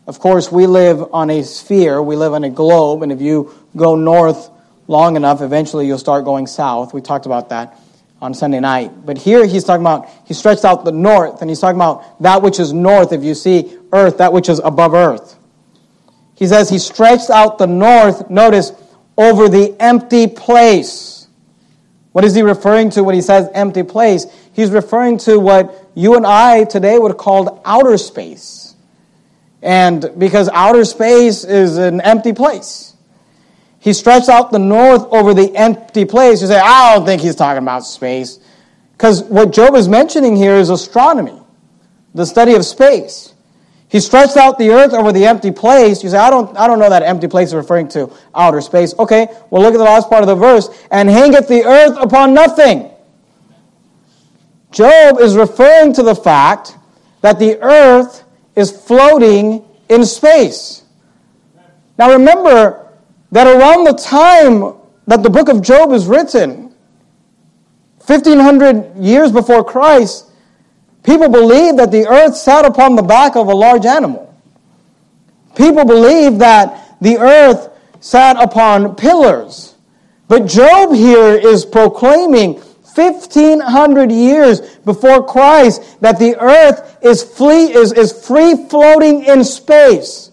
[0.07, 3.53] Of course, we live on a sphere, we live on a globe, and if you
[3.75, 4.49] go north
[4.87, 6.93] long enough, eventually you'll start going south.
[6.93, 7.77] We talked about that
[8.21, 9.05] on Sunday night.
[9.05, 12.41] But here he's talking about, he stretched out the north, and he's talking about that
[12.41, 15.37] which is north, if you see earth, that which is above earth.
[16.35, 18.71] He says he stretched out the north, notice,
[19.19, 21.27] over the empty place.
[22.13, 24.25] What is he referring to when he says empty place?
[24.53, 28.75] He's referring to what you and I today would call outer space.
[29.61, 32.95] And because outer space is an empty place.
[33.79, 36.41] He stretched out the north over the empty place.
[36.41, 38.39] You say, I don't think he's talking about space.
[38.93, 41.41] Because what Job is mentioning here is astronomy,
[42.13, 43.33] the study of space.
[43.89, 46.03] He stretched out the earth over the empty place.
[46.03, 48.93] You say, I don't, I don't know that empty place is referring to outer space.
[48.97, 50.69] Okay, well, look at the last part of the verse.
[50.91, 52.91] And hangeth the earth upon nothing.
[54.71, 56.77] Job is referring to the fact
[57.21, 58.23] that the earth
[58.55, 60.83] is floating in space.
[61.97, 62.89] Now remember,
[63.31, 64.75] that around the time
[65.07, 66.73] that the book of Job is written,
[68.05, 70.28] 1500 years before Christ,
[71.03, 74.33] people believed that the earth sat upon the back of a large animal.
[75.55, 77.69] People believed that the earth
[77.99, 79.75] sat upon pillars.
[80.27, 82.61] But Job here is proclaiming
[82.95, 90.28] 1500 years before Christ that the earth is, is, is free floating in space.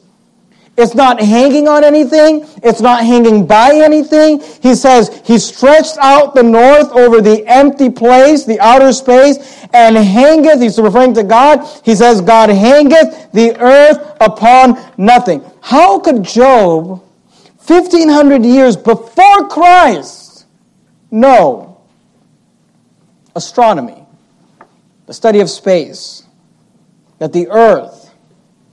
[0.79, 2.47] It's not hanging on anything.
[2.63, 4.43] It's not hanging by anything.
[4.61, 9.97] He says he stretched out the north over the empty place, the outer space, and
[9.97, 11.67] hangeth, he's referring to God.
[11.83, 15.43] He says, God hangeth the earth upon nothing.
[15.63, 17.03] How could Job,
[17.65, 20.45] 1500 years before Christ,
[21.11, 21.81] know
[23.35, 24.07] astronomy,
[25.07, 26.25] the study of space,
[27.19, 28.13] that the earth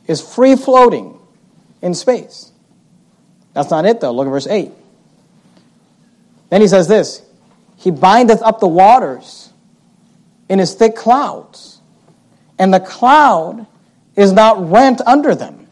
[0.06, 1.18] is free floating?
[1.84, 2.52] In space.
[3.54, 4.12] That's not it, though.
[4.12, 4.72] Look at verse 8.
[6.50, 7.22] Then he says this
[7.76, 9.52] He bindeth up the waters
[10.50, 11.82] in his thick clouds,
[12.58, 13.68] and the cloud
[14.16, 15.68] is not rent under them.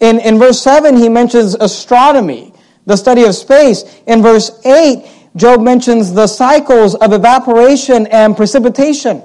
[0.00, 2.54] In, in verse 7, he mentions astronomy,
[2.86, 4.00] the study of space.
[4.06, 5.04] In verse 8,
[5.34, 9.22] Job mentions the cycles of evaporation and precipitation,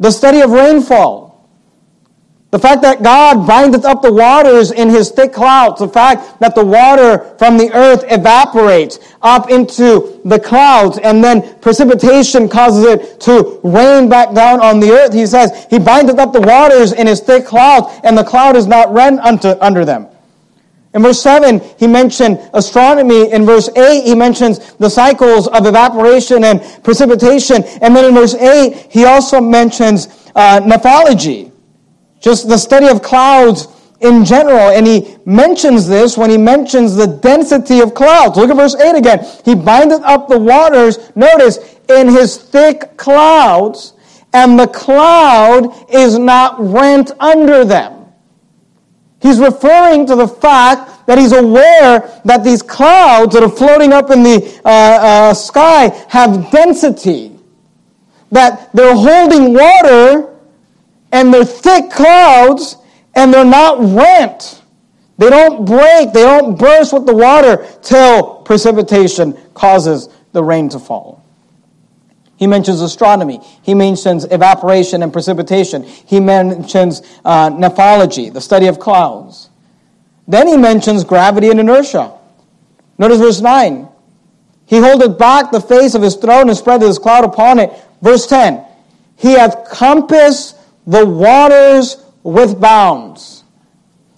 [0.00, 1.19] the study of rainfall,
[2.50, 5.78] the fact that God bindeth up the waters in his thick clouds.
[5.78, 11.58] The fact that the water from the earth evaporates up into the clouds and then
[11.60, 15.12] precipitation causes it to rain back down on the earth.
[15.12, 18.66] He says, He bindeth up the waters in his thick clouds and the cloud is
[18.66, 20.08] not rent unto, under them.
[20.92, 23.30] In verse 7, he mentioned astronomy.
[23.30, 27.62] In verse 8, he mentions the cycles of evaporation and precipitation.
[27.80, 31.49] And then in verse 8, he also mentions uh, nephology
[32.20, 33.66] just the study of clouds
[34.00, 34.70] in general.
[34.70, 38.36] And he mentions this when he mentions the density of clouds.
[38.36, 39.26] Look at verse 8 again.
[39.44, 41.58] He bindeth up the waters, notice,
[41.88, 43.94] in his thick clouds,
[44.32, 47.96] and the cloud is not rent under them.
[49.20, 54.10] He's referring to the fact that he's aware that these clouds that are floating up
[54.10, 57.36] in the uh, uh, sky have density,
[58.30, 60.29] that they're holding water
[61.12, 62.76] and they're thick clouds
[63.14, 64.62] and they're not rent.
[65.18, 70.78] They don't break, they don't burst with the water till precipitation causes the rain to
[70.78, 71.24] fall.
[72.36, 73.40] He mentions astronomy.
[73.60, 75.82] He mentions evaporation and precipitation.
[75.82, 79.50] He mentions uh, nephology, the study of clouds.
[80.26, 82.16] Then he mentions gravity and inertia.
[82.96, 83.88] Notice verse 9.
[84.64, 87.72] He holdeth back the face of his throne and spreadeth his cloud upon it.
[88.00, 88.64] Verse 10.
[89.16, 90.56] He hath compassed
[90.86, 93.44] the waters with bounds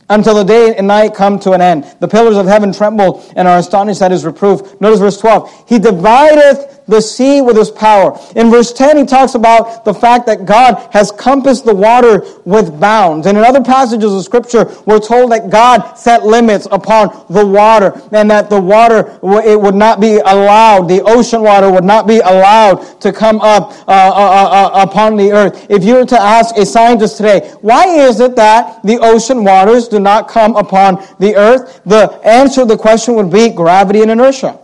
[0.08, 1.84] until the day and night come to an end.
[2.00, 4.80] The pillars of heaven tremble and are astonished at his reproof.
[4.80, 5.64] Notice verse 12.
[5.68, 8.18] He divideth the sea with his power.
[8.36, 12.78] In verse 10, he talks about the fact that God has compassed the water with
[12.78, 13.26] bounds.
[13.26, 18.00] And in other passages of scripture, we're told that God set limits upon the water
[18.12, 22.18] and that the water, it would not be allowed, the ocean water would not be
[22.18, 25.66] allowed to come up uh, uh, uh, uh upon the earth.
[25.70, 29.88] If you were to ask a scientist today, why is it that the ocean waters
[29.88, 31.80] do not come upon the earth?
[31.84, 34.61] The answer to the question would be gravity and inertia.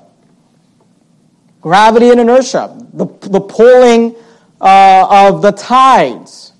[1.60, 4.14] Gravity and inertia, the, the pulling
[4.60, 6.52] uh, of the tides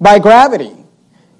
[0.00, 0.79] by gravity.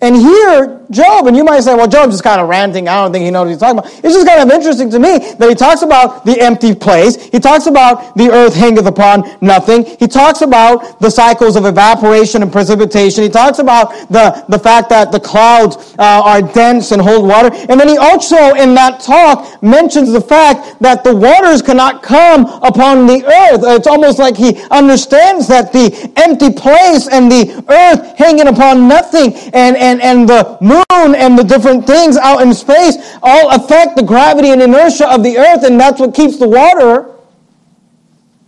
[0.02, 2.88] And here, Job, and you might say, well, Job's just kind of ranting.
[2.88, 3.92] I don't think he knows what he's talking about.
[4.02, 7.16] It's just kind of interesting to me that he talks about the empty place.
[7.16, 9.84] He talks about the earth hangeth upon nothing.
[9.84, 13.24] He talks about the cycles of evaporation and precipitation.
[13.24, 17.50] He talks about the, the fact that the clouds uh, are dense and hold water.
[17.68, 22.46] And then he also, in that talk, mentions the fact that the waters cannot come
[22.62, 23.60] upon the earth.
[23.64, 29.34] It's almost like he understands that the empty place and the earth hanging upon nothing
[29.52, 33.96] and, and and, and the moon and the different things out in space all affect
[33.96, 37.12] the gravity and inertia of the earth, and that's what keeps the water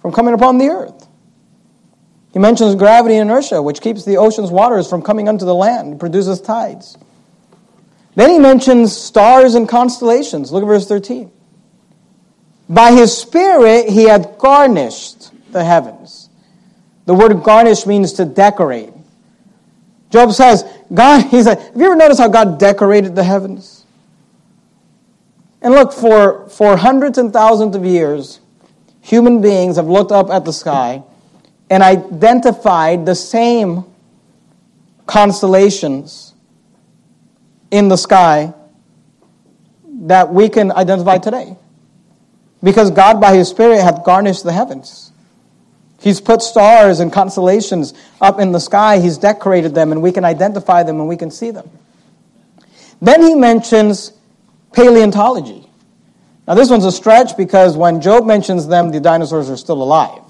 [0.00, 1.08] from coming upon the earth.
[2.32, 5.98] He mentions gravity and inertia, which keeps the ocean's waters from coming unto the land,
[5.98, 6.96] produces tides.
[8.14, 10.52] Then he mentions stars and constellations.
[10.52, 11.30] Look at verse 13.
[12.68, 16.30] By his spirit he hath garnished the heavens.
[17.04, 18.92] The word garnish means to decorate.
[20.10, 23.86] Job says, God, he said, have you ever noticed how God decorated the heavens?
[25.62, 28.40] And look, for, for hundreds and thousands of years,
[29.00, 31.02] human beings have looked up at the sky
[31.70, 33.84] and identified the same
[35.06, 36.34] constellations
[37.70, 38.52] in the sky
[40.02, 41.56] that we can identify today.
[42.62, 45.12] Because God, by His Spirit, hath garnished the heavens.
[46.02, 48.98] He's put stars and constellations up in the sky.
[48.98, 51.70] He's decorated them, and we can identify them and we can see them.
[53.00, 54.12] Then he mentions
[54.72, 55.68] paleontology.
[56.48, 60.22] Now, this one's a stretch because when Job mentions them, the dinosaurs are still alive.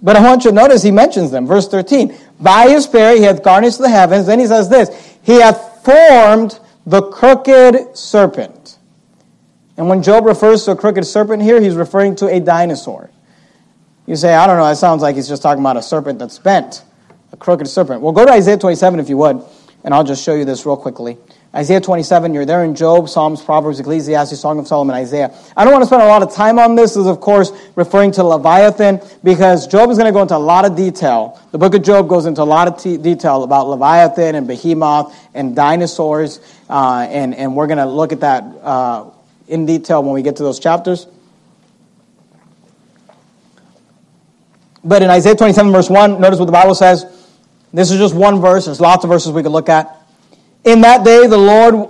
[0.00, 1.46] But I want you to notice he mentions them.
[1.46, 4.26] Verse 13 By his spirit he hath garnished the heavens.
[4.26, 4.88] Then he says this
[5.22, 8.78] He hath formed the crooked serpent.
[9.76, 13.10] And when Job refers to a crooked serpent here, he's referring to a dinosaur.
[14.10, 16.36] You say, I don't know, that sounds like he's just talking about a serpent that's
[16.36, 16.82] bent,
[17.30, 18.00] a crooked serpent.
[18.00, 19.40] Well, go to Isaiah 27 if you would,
[19.84, 21.16] and I'll just show you this real quickly.
[21.54, 25.32] Isaiah 27, you're there in Job, Psalms, Proverbs, Ecclesiastes, Song of Solomon, Isaiah.
[25.56, 26.94] I don't want to spend a lot of time on this.
[26.94, 30.38] This is, of course, referring to Leviathan, because Job is going to go into a
[30.38, 31.40] lot of detail.
[31.52, 35.16] The book of Job goes into a lot of t- detail about Leviathan and Behemoth
[35.34, 39.08] and dinosaurs, uh, and, and we're going to look at that uh,
[39.46, 41.06] in detail when we get to those chapters.
[44.82, 47.04] But in Isaiah 27, verse 1, notice what the Bible says.
[47.72, 48.64] This is just one verse.
[48.64, 49.96] There's lots of verses we could look at.
[50.64, 51.88] In that day, the Lord,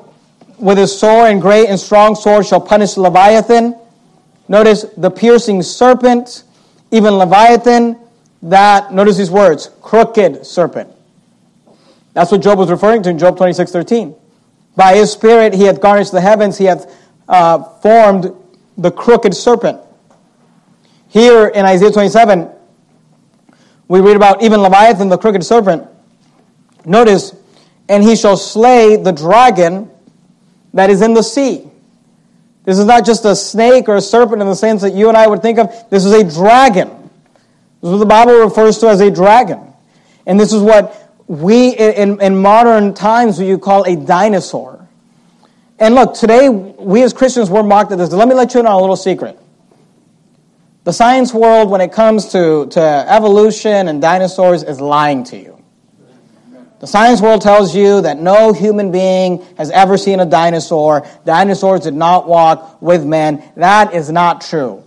[0.58, 3.76] with his sore and great and strong sword, shall punish Leviathan.
[4.48, 6.42] Notice the piercing serpent,
[6.90, 7.98] even Leviathan,
[8.42, 10.90] that, notice these words, crooked serpent.
[12.12, 14.14] That's what Job was referring to in Job 26, 13.
[14.76, 16.92] By his spirit he hath garnished the heavens, he hath
[17.28, 18.32] uh, formed
[18.76, 19.80] the crooked serpent.
[21.08, 22.50] Here in Isaiah 27,
[23.90, 25.84] we read about even Leviathan, the crooked serpent.
[26.84, 27.34] Notice,
[27.88, 29.90] and he shall slay the dragon
[30.72, 31.68] that is in the sea.
[32.62, 35.16] This is not just a snake or a serpent in the sense that you and
[35.16, 35.74] I would think of.
[35.90, 36.88] This is a dragon.
[37.80, 39.72] This is what the Bible refers to as a dragon.
[40.24, 44.86] And this is what we in, in modern times you call a dinosaur.
[45.80, 48.12] And look, today we as Christians we're mocked at this.
[48.12, 49.36] Let me let you in on a little secret.
[50.82, 55.62] The science world, when it comes to, to evolution and dinosaurs, is lying to you.
[56.78, 61.06] The science world tells you that no human being has ever seen a dinosaur.
[61.26, 63.44] Dinosaurs did not walk with men.
[63.56, 64.82] That is not true.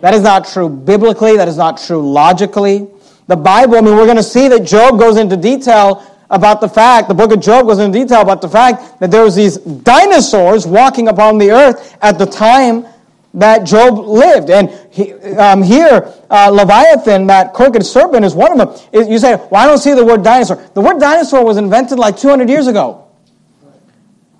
[0.00, 1.36] That is not true biblically.
[1.36, 2.86] That is not true logically.
[3.26, 6.68] The Bible, I mean, we're going to see that Job goes into detail about the
[6.68, 9.58] fact, the book of Job goes into detail about the fact that there was these
[9.58, 12.86] dinosaurs walking upon the earth at the time
[13.34, 14.50] that Job lived.
[14.50, 19.06] And he, um, here, uh, Leviathan, that crooked serpent, is one of them.
[19.08, 20.62] You say, well, I don't see the word dinosaur.
[20.74, 23.08] The word dinosaur was invented like 200 years ago.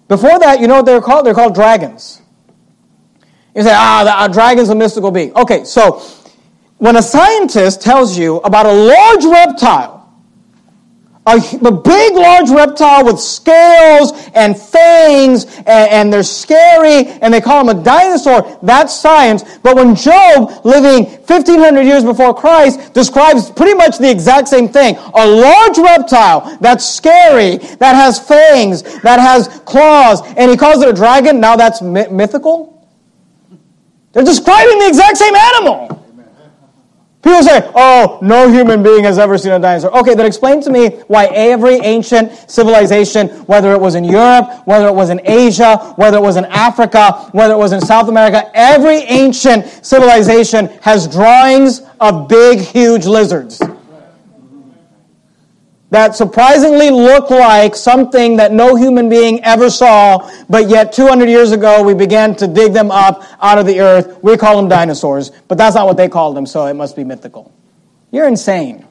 [0.08, 1.24] Before that, you know what they're called?
[1.24, 2.20] They're called dragons.
[3.54, 5.34] You say, ah, the, uh, dragon's a mystical being.
[5.34, 6.02] Okay, so
[6.78, 10.01] when a scientist tells you about a large reptile
[11.24, 17.40] a, a, big, large reptile with scales and fangs, and, and, they're scary, and they
[17.40, 18.58] call him a dinosaur.
[18.60, 19.44] That's science.
[19.58, 24.96] But when Job, living 1500 years before Christ, describes pretty much the exact same thing
[25.14, 30.88] a large reptile that's scary, that has fangs, that has claws, and he calls it
[30.88, 32.84] a dragon, now that's mythical?
[34.12, 36.01] They're describing the exact same animal.
[37.22, 39.96] People say, oh, no human being has ever seen a dinosaur.
[39.98, 44.88] Okay, then explain to me why every ancient civilization, whether it was in Europe, whether
[44.88, 48.50] it was in Asia, whether it was in Africa, whether it was in South America,
[48.54, 53.62] every ancient civilization has drawings of big, huge lizards
[55.92, 61.52] that surprisingly look like something that no human being ever saw, but yet 200 years
[61.52, 64.18] ago we began to dig them up out of the earth.
[64.22, 67.04] We call them dinosaurs, but that's not what they called them, so it must be
[67.04, 67.52] mythical.
[68.10, 68.86] You're insane.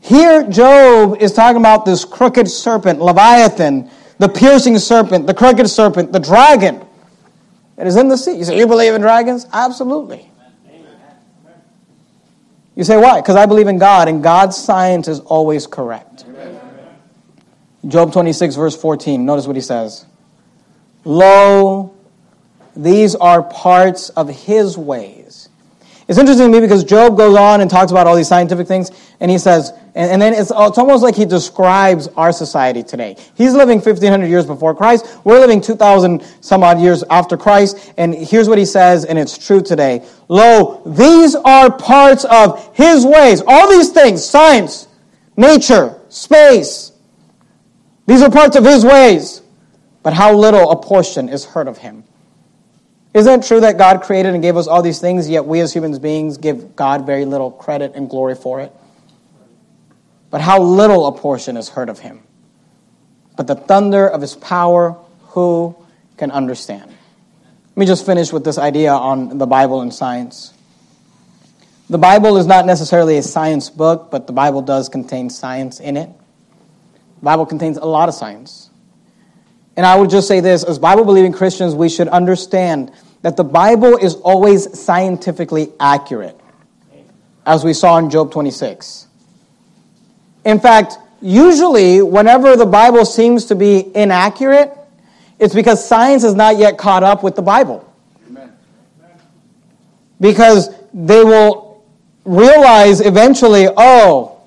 [0.00, 6.12] Here, Job is talking about this crooked serpent, Leviathan, the piercing serpent, the crooked serpent,
[6.12, 6.84] the dragon
[7.76, 8.36] that is in the sea.
[8.36, 9.46] You say, You believe in dragons?
[9.54, 10.30] Absolutely.
[12.76, 13.20] You say, why?
[13.20, 16.24] Because I believe in God, and God's science is always correct.
[16.28, 16.60] Amen.
[17.88, 19.24] Job 26, verse 14.
[19.24, 20.04] Notice what he says
[21.04, 21.94] Lo,
[22.76, 25.25] these are parts of his ways.
[26.08, 28.92] It's interesting to me because Job goes on and talks about all these scientific things,
[29.18, 33.16] and he says, and, and then it's, it's almost like he describes our society today.
[33.34, 35.18] He's living 1500 years before Christ.
[35.24, 37.92] We're living 2000 some odd years after Christ.
[37.96, 40.06] And here's what he says, and it's true today.
[40.28, 43.42] Lo, these are parts of his ways.
[43.44, 44.86] All these things, science,
[45.36, 46.92] nature, space,
[48.06, 49.42] these are parts of his ways.
[50.04, 52.04] But how little a portion is heard of him.
[53.16, 55.72] Isn't it true that God created and gave us all these things, yet we as
[55.72, 58.72] human beings give God very little credit and glory for it?
[60.30, 62.22] but how little a portion is heard of him.
[63.36, 64.96] But the thunder of his power,
[65.28, 65.76] who
[66.16, 66.90] can understand?
[66.90, 70.52] Let me just finish with this idea on the Bible and science.
[71.88, 75.96] The Bible is not necessarily a science book, but the Bible does contain science in
[75.96, 76.10] it.
[77.20, 78.70] The Bible contains a lot of science.
[79.76, 82.92] And I would just say this as Bible believing Christians, we should understand
[83.22, 86.38] that the Bible is always scientifically accurate,
[87.44, 89.06] as we saw in Job 26.
[90.44, 94.72] In fact, usually, whenever the Bible seems to be inaccurate,
[95.38, 97.82] it's because science has not yet caught up with the Bible.
[100.20, 101.84] Because they will
[102.24, 104.40] realize eventually, oh,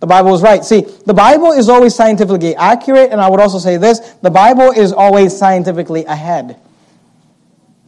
[0.00, 0.64] the Bible is right.
[0.64, 4.70] See, the Bible is always scientifically accurate, and I would also say this the Bible
[4.70, 6.60] is always scientifically ahead.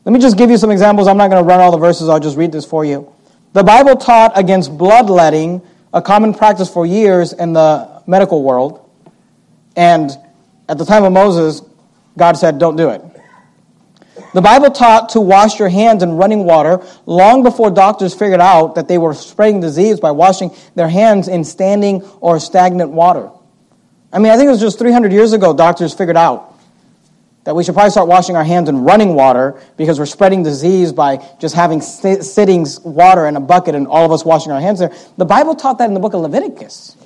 [0.04, 1.08] Let me just give you some examples.
[1.08, 3.12] I'm not going to run all the verses, I'll just read this for you.
[3.52, 5.60] The Bible taught against bloodletting
[5.92, 8.88] a common practice for years in the medical world.
[9.76, 10.10] And
[10.68, 11.62] at the time of Moses,
[12.16, 13.02] God said, don't do it.
[14.32, 18.76] The Bible taught to wash your hands in running water long before doctors figured out
[18.76, 23.30] that they were spreading disease by washing their hands in standing or stagnant water.
[24.12, 26.49] I mean, I think it was just 300 years ago doctors figured out
[27.44, 30.92] that we should probably start washing our hands in running water because we're spreading disease
[30.92, 34.78] by just having sitting water in a bucket and all of us washing our hands
[34.78, 34.92] there.
[35.16, 36.96] The Bible taught that in the book of Leviticus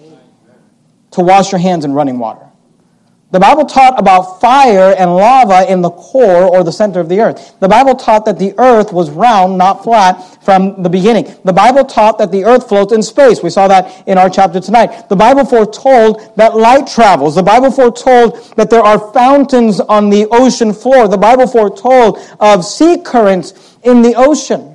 [1.12, 2.50] to wash your hands in running water.
[3.34, 7.18] The Bible taught about fire and lava in the core or the center of the
[7.18, 7.58] earth.
[7.58, 11.34] The Bible taught that the earth was round, not flat, from the beginning.
[11.44, 13.42] The Bible taught that the earth floats in space.
[13.42, 15.08] We saw that in our chapter tonight.
[15.08, 17.34] The Bible foretold that light travels.
[17.34, 21.08] The Bible foretold that there are fountains on the ocean floor.
[21.08, 24.73] The Bible foretold of sea currents in the ocean.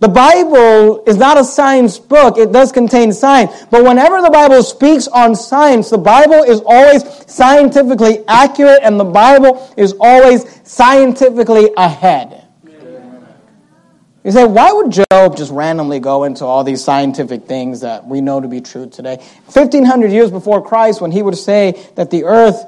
[0.00, 2.38] The Bible is not a science book.
[2.38, 3.66] It does contain science.
[3.70, 9.04] But whenever the Bible speaks on science, the Bible is always scientifically accurate and the
[9.04, 12.46] Bible is always scientifically ahead.
[14.24, 18.22] You say, why would Job just randomly go into all these scientific things that we
[18.22, 19.16] know to be true today?
[19.46, 22.64] 1500 years before Christ, when he would say that the earth,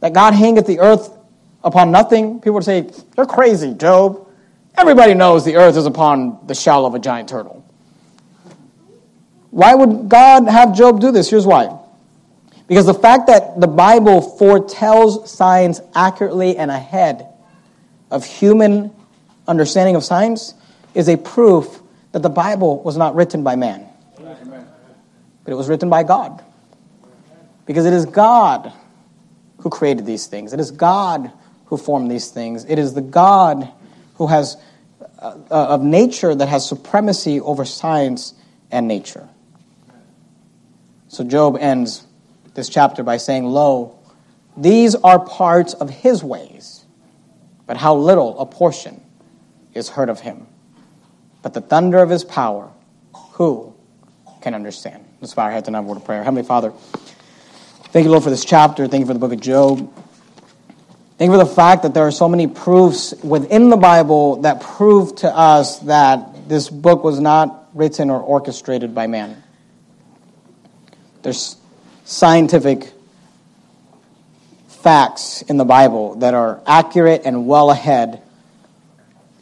[0.00, 1.16] that God hangeth the earth
[1.62, 4.28] upon nothing, people would say, You're crazy, Job.
[4.76, 7.64] Everybody knows the earth is upon the shell of a giant turtle.
[9.50, 11.28] Why would God have Job do this?
[11.28, 11.76] Here's why.
[12.66, 17.26] Because the fact that the Bible foretells science accurately and ahead
[18.10, 18.92] of human
[19.48, 20.54] understanding of science
[20.94, 21.80] is a proof
[22.12, 26.44] that the Bible was not written by man, but it was written by God.
[27.66, 28.72] Because it is God
[29.58, 31.32] who created these things, it is God
[31.66, 33.68] who formed these things, it is the God
[34.20, 34.58] who has
[35.18, 38.34] uh, uh, of nature that has supremacy over science
[38.70, 39.26] and nature.
[41.08, 42.06] So Job ends
[42.52, 43.98] this chapter by saying, Lo,
[44.58, 46.84] these are parts of his ways,
[47.66, 49.00] but how little a portion
[49.72, 50.46] is heard of him.
[51.40, 52.70] But the thunder of his power,
[53.14, 53.72] who
[54.42, 55.02] can understand?
[55.22, 56.22] Let's bow our heads and have a word of prayer.
[56.22, 56.74] Heavenly Father,
[57.84, 58.86] thank you, Lord, for this chapter.
[58.86, 59.90] Thank you for the book of Job.
[61.20, 64.62] Thank you for the fact that there are so many proofs within the Bible that
[64.62, 69.42] prove to us that this book was not written or orchestrated by man.
[71.20, 71.56] There's
[72.06, 72.94] scientific
[74.66, 78.22] facts in the Bible that are accurate and well ahead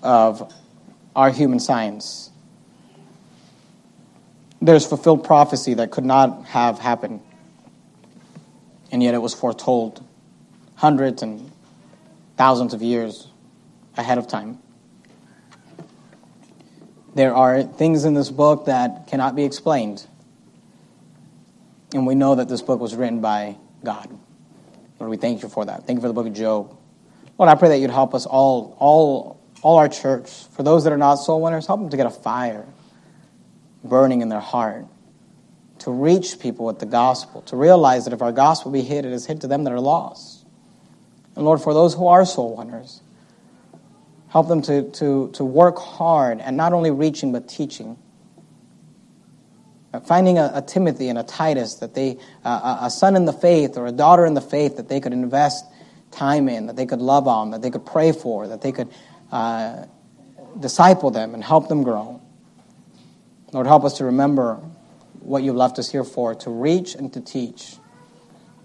[0.03, 0.53] of
[1.15, 2.33] our human science.
[4.61, 7.21] There's fulfilled prophecy that could not have happened,
[8.91, 10.05] and yet it was foretold
[10.75, 11.48] hundreds and
[12.39, 13.29] thousands of years
[13.97, 14.59] ahead of time.
[17.15, 20.07] There are things in this book that cannot be explained.
[21.93, 24.09] And we know that this book was written by God.
[24.99, 25.87] Lord, we thank you for that.
[25.87, 26.75] Thank you for the book of Job.
[27.37, 30.93] Lord, I pray that you'd help us all, all all our church, for those that
[30.93, 32.67] are not soul winners, help them to get a fire
[33.83, 34.87] burning in their heart
[35.81, 39.13] to reach people with the gospel, to realize that if our gospel be hid, it
[39.13, 40.38] is hid to them that are lost.
[41.39, 43.01] And Lord, for those who are soul winners,
[44.29, 47.97] help them to, to, to work hard and not only reaching but teaching.
[50.05, 53.79] Finding a, a Timothy and a Titus that they, uh, a son in the faith
[53.79, 55.65] or a daughter in the faith that they could invest
[56.11, 58.89] time in, that they could love on, that they could pray for, that they could
[59.31, 59.85] uh,
[60.59, 62.21] disciple them and help them grow.
[63.53, 64.57] Lord, help us to remember
[65.21, 67.77] what you've left us here for, to reach and to teach.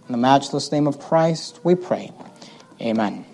[0.07, 2.11] In the matchless name of Christ, we pray.
[2.83, 3.32] Amen.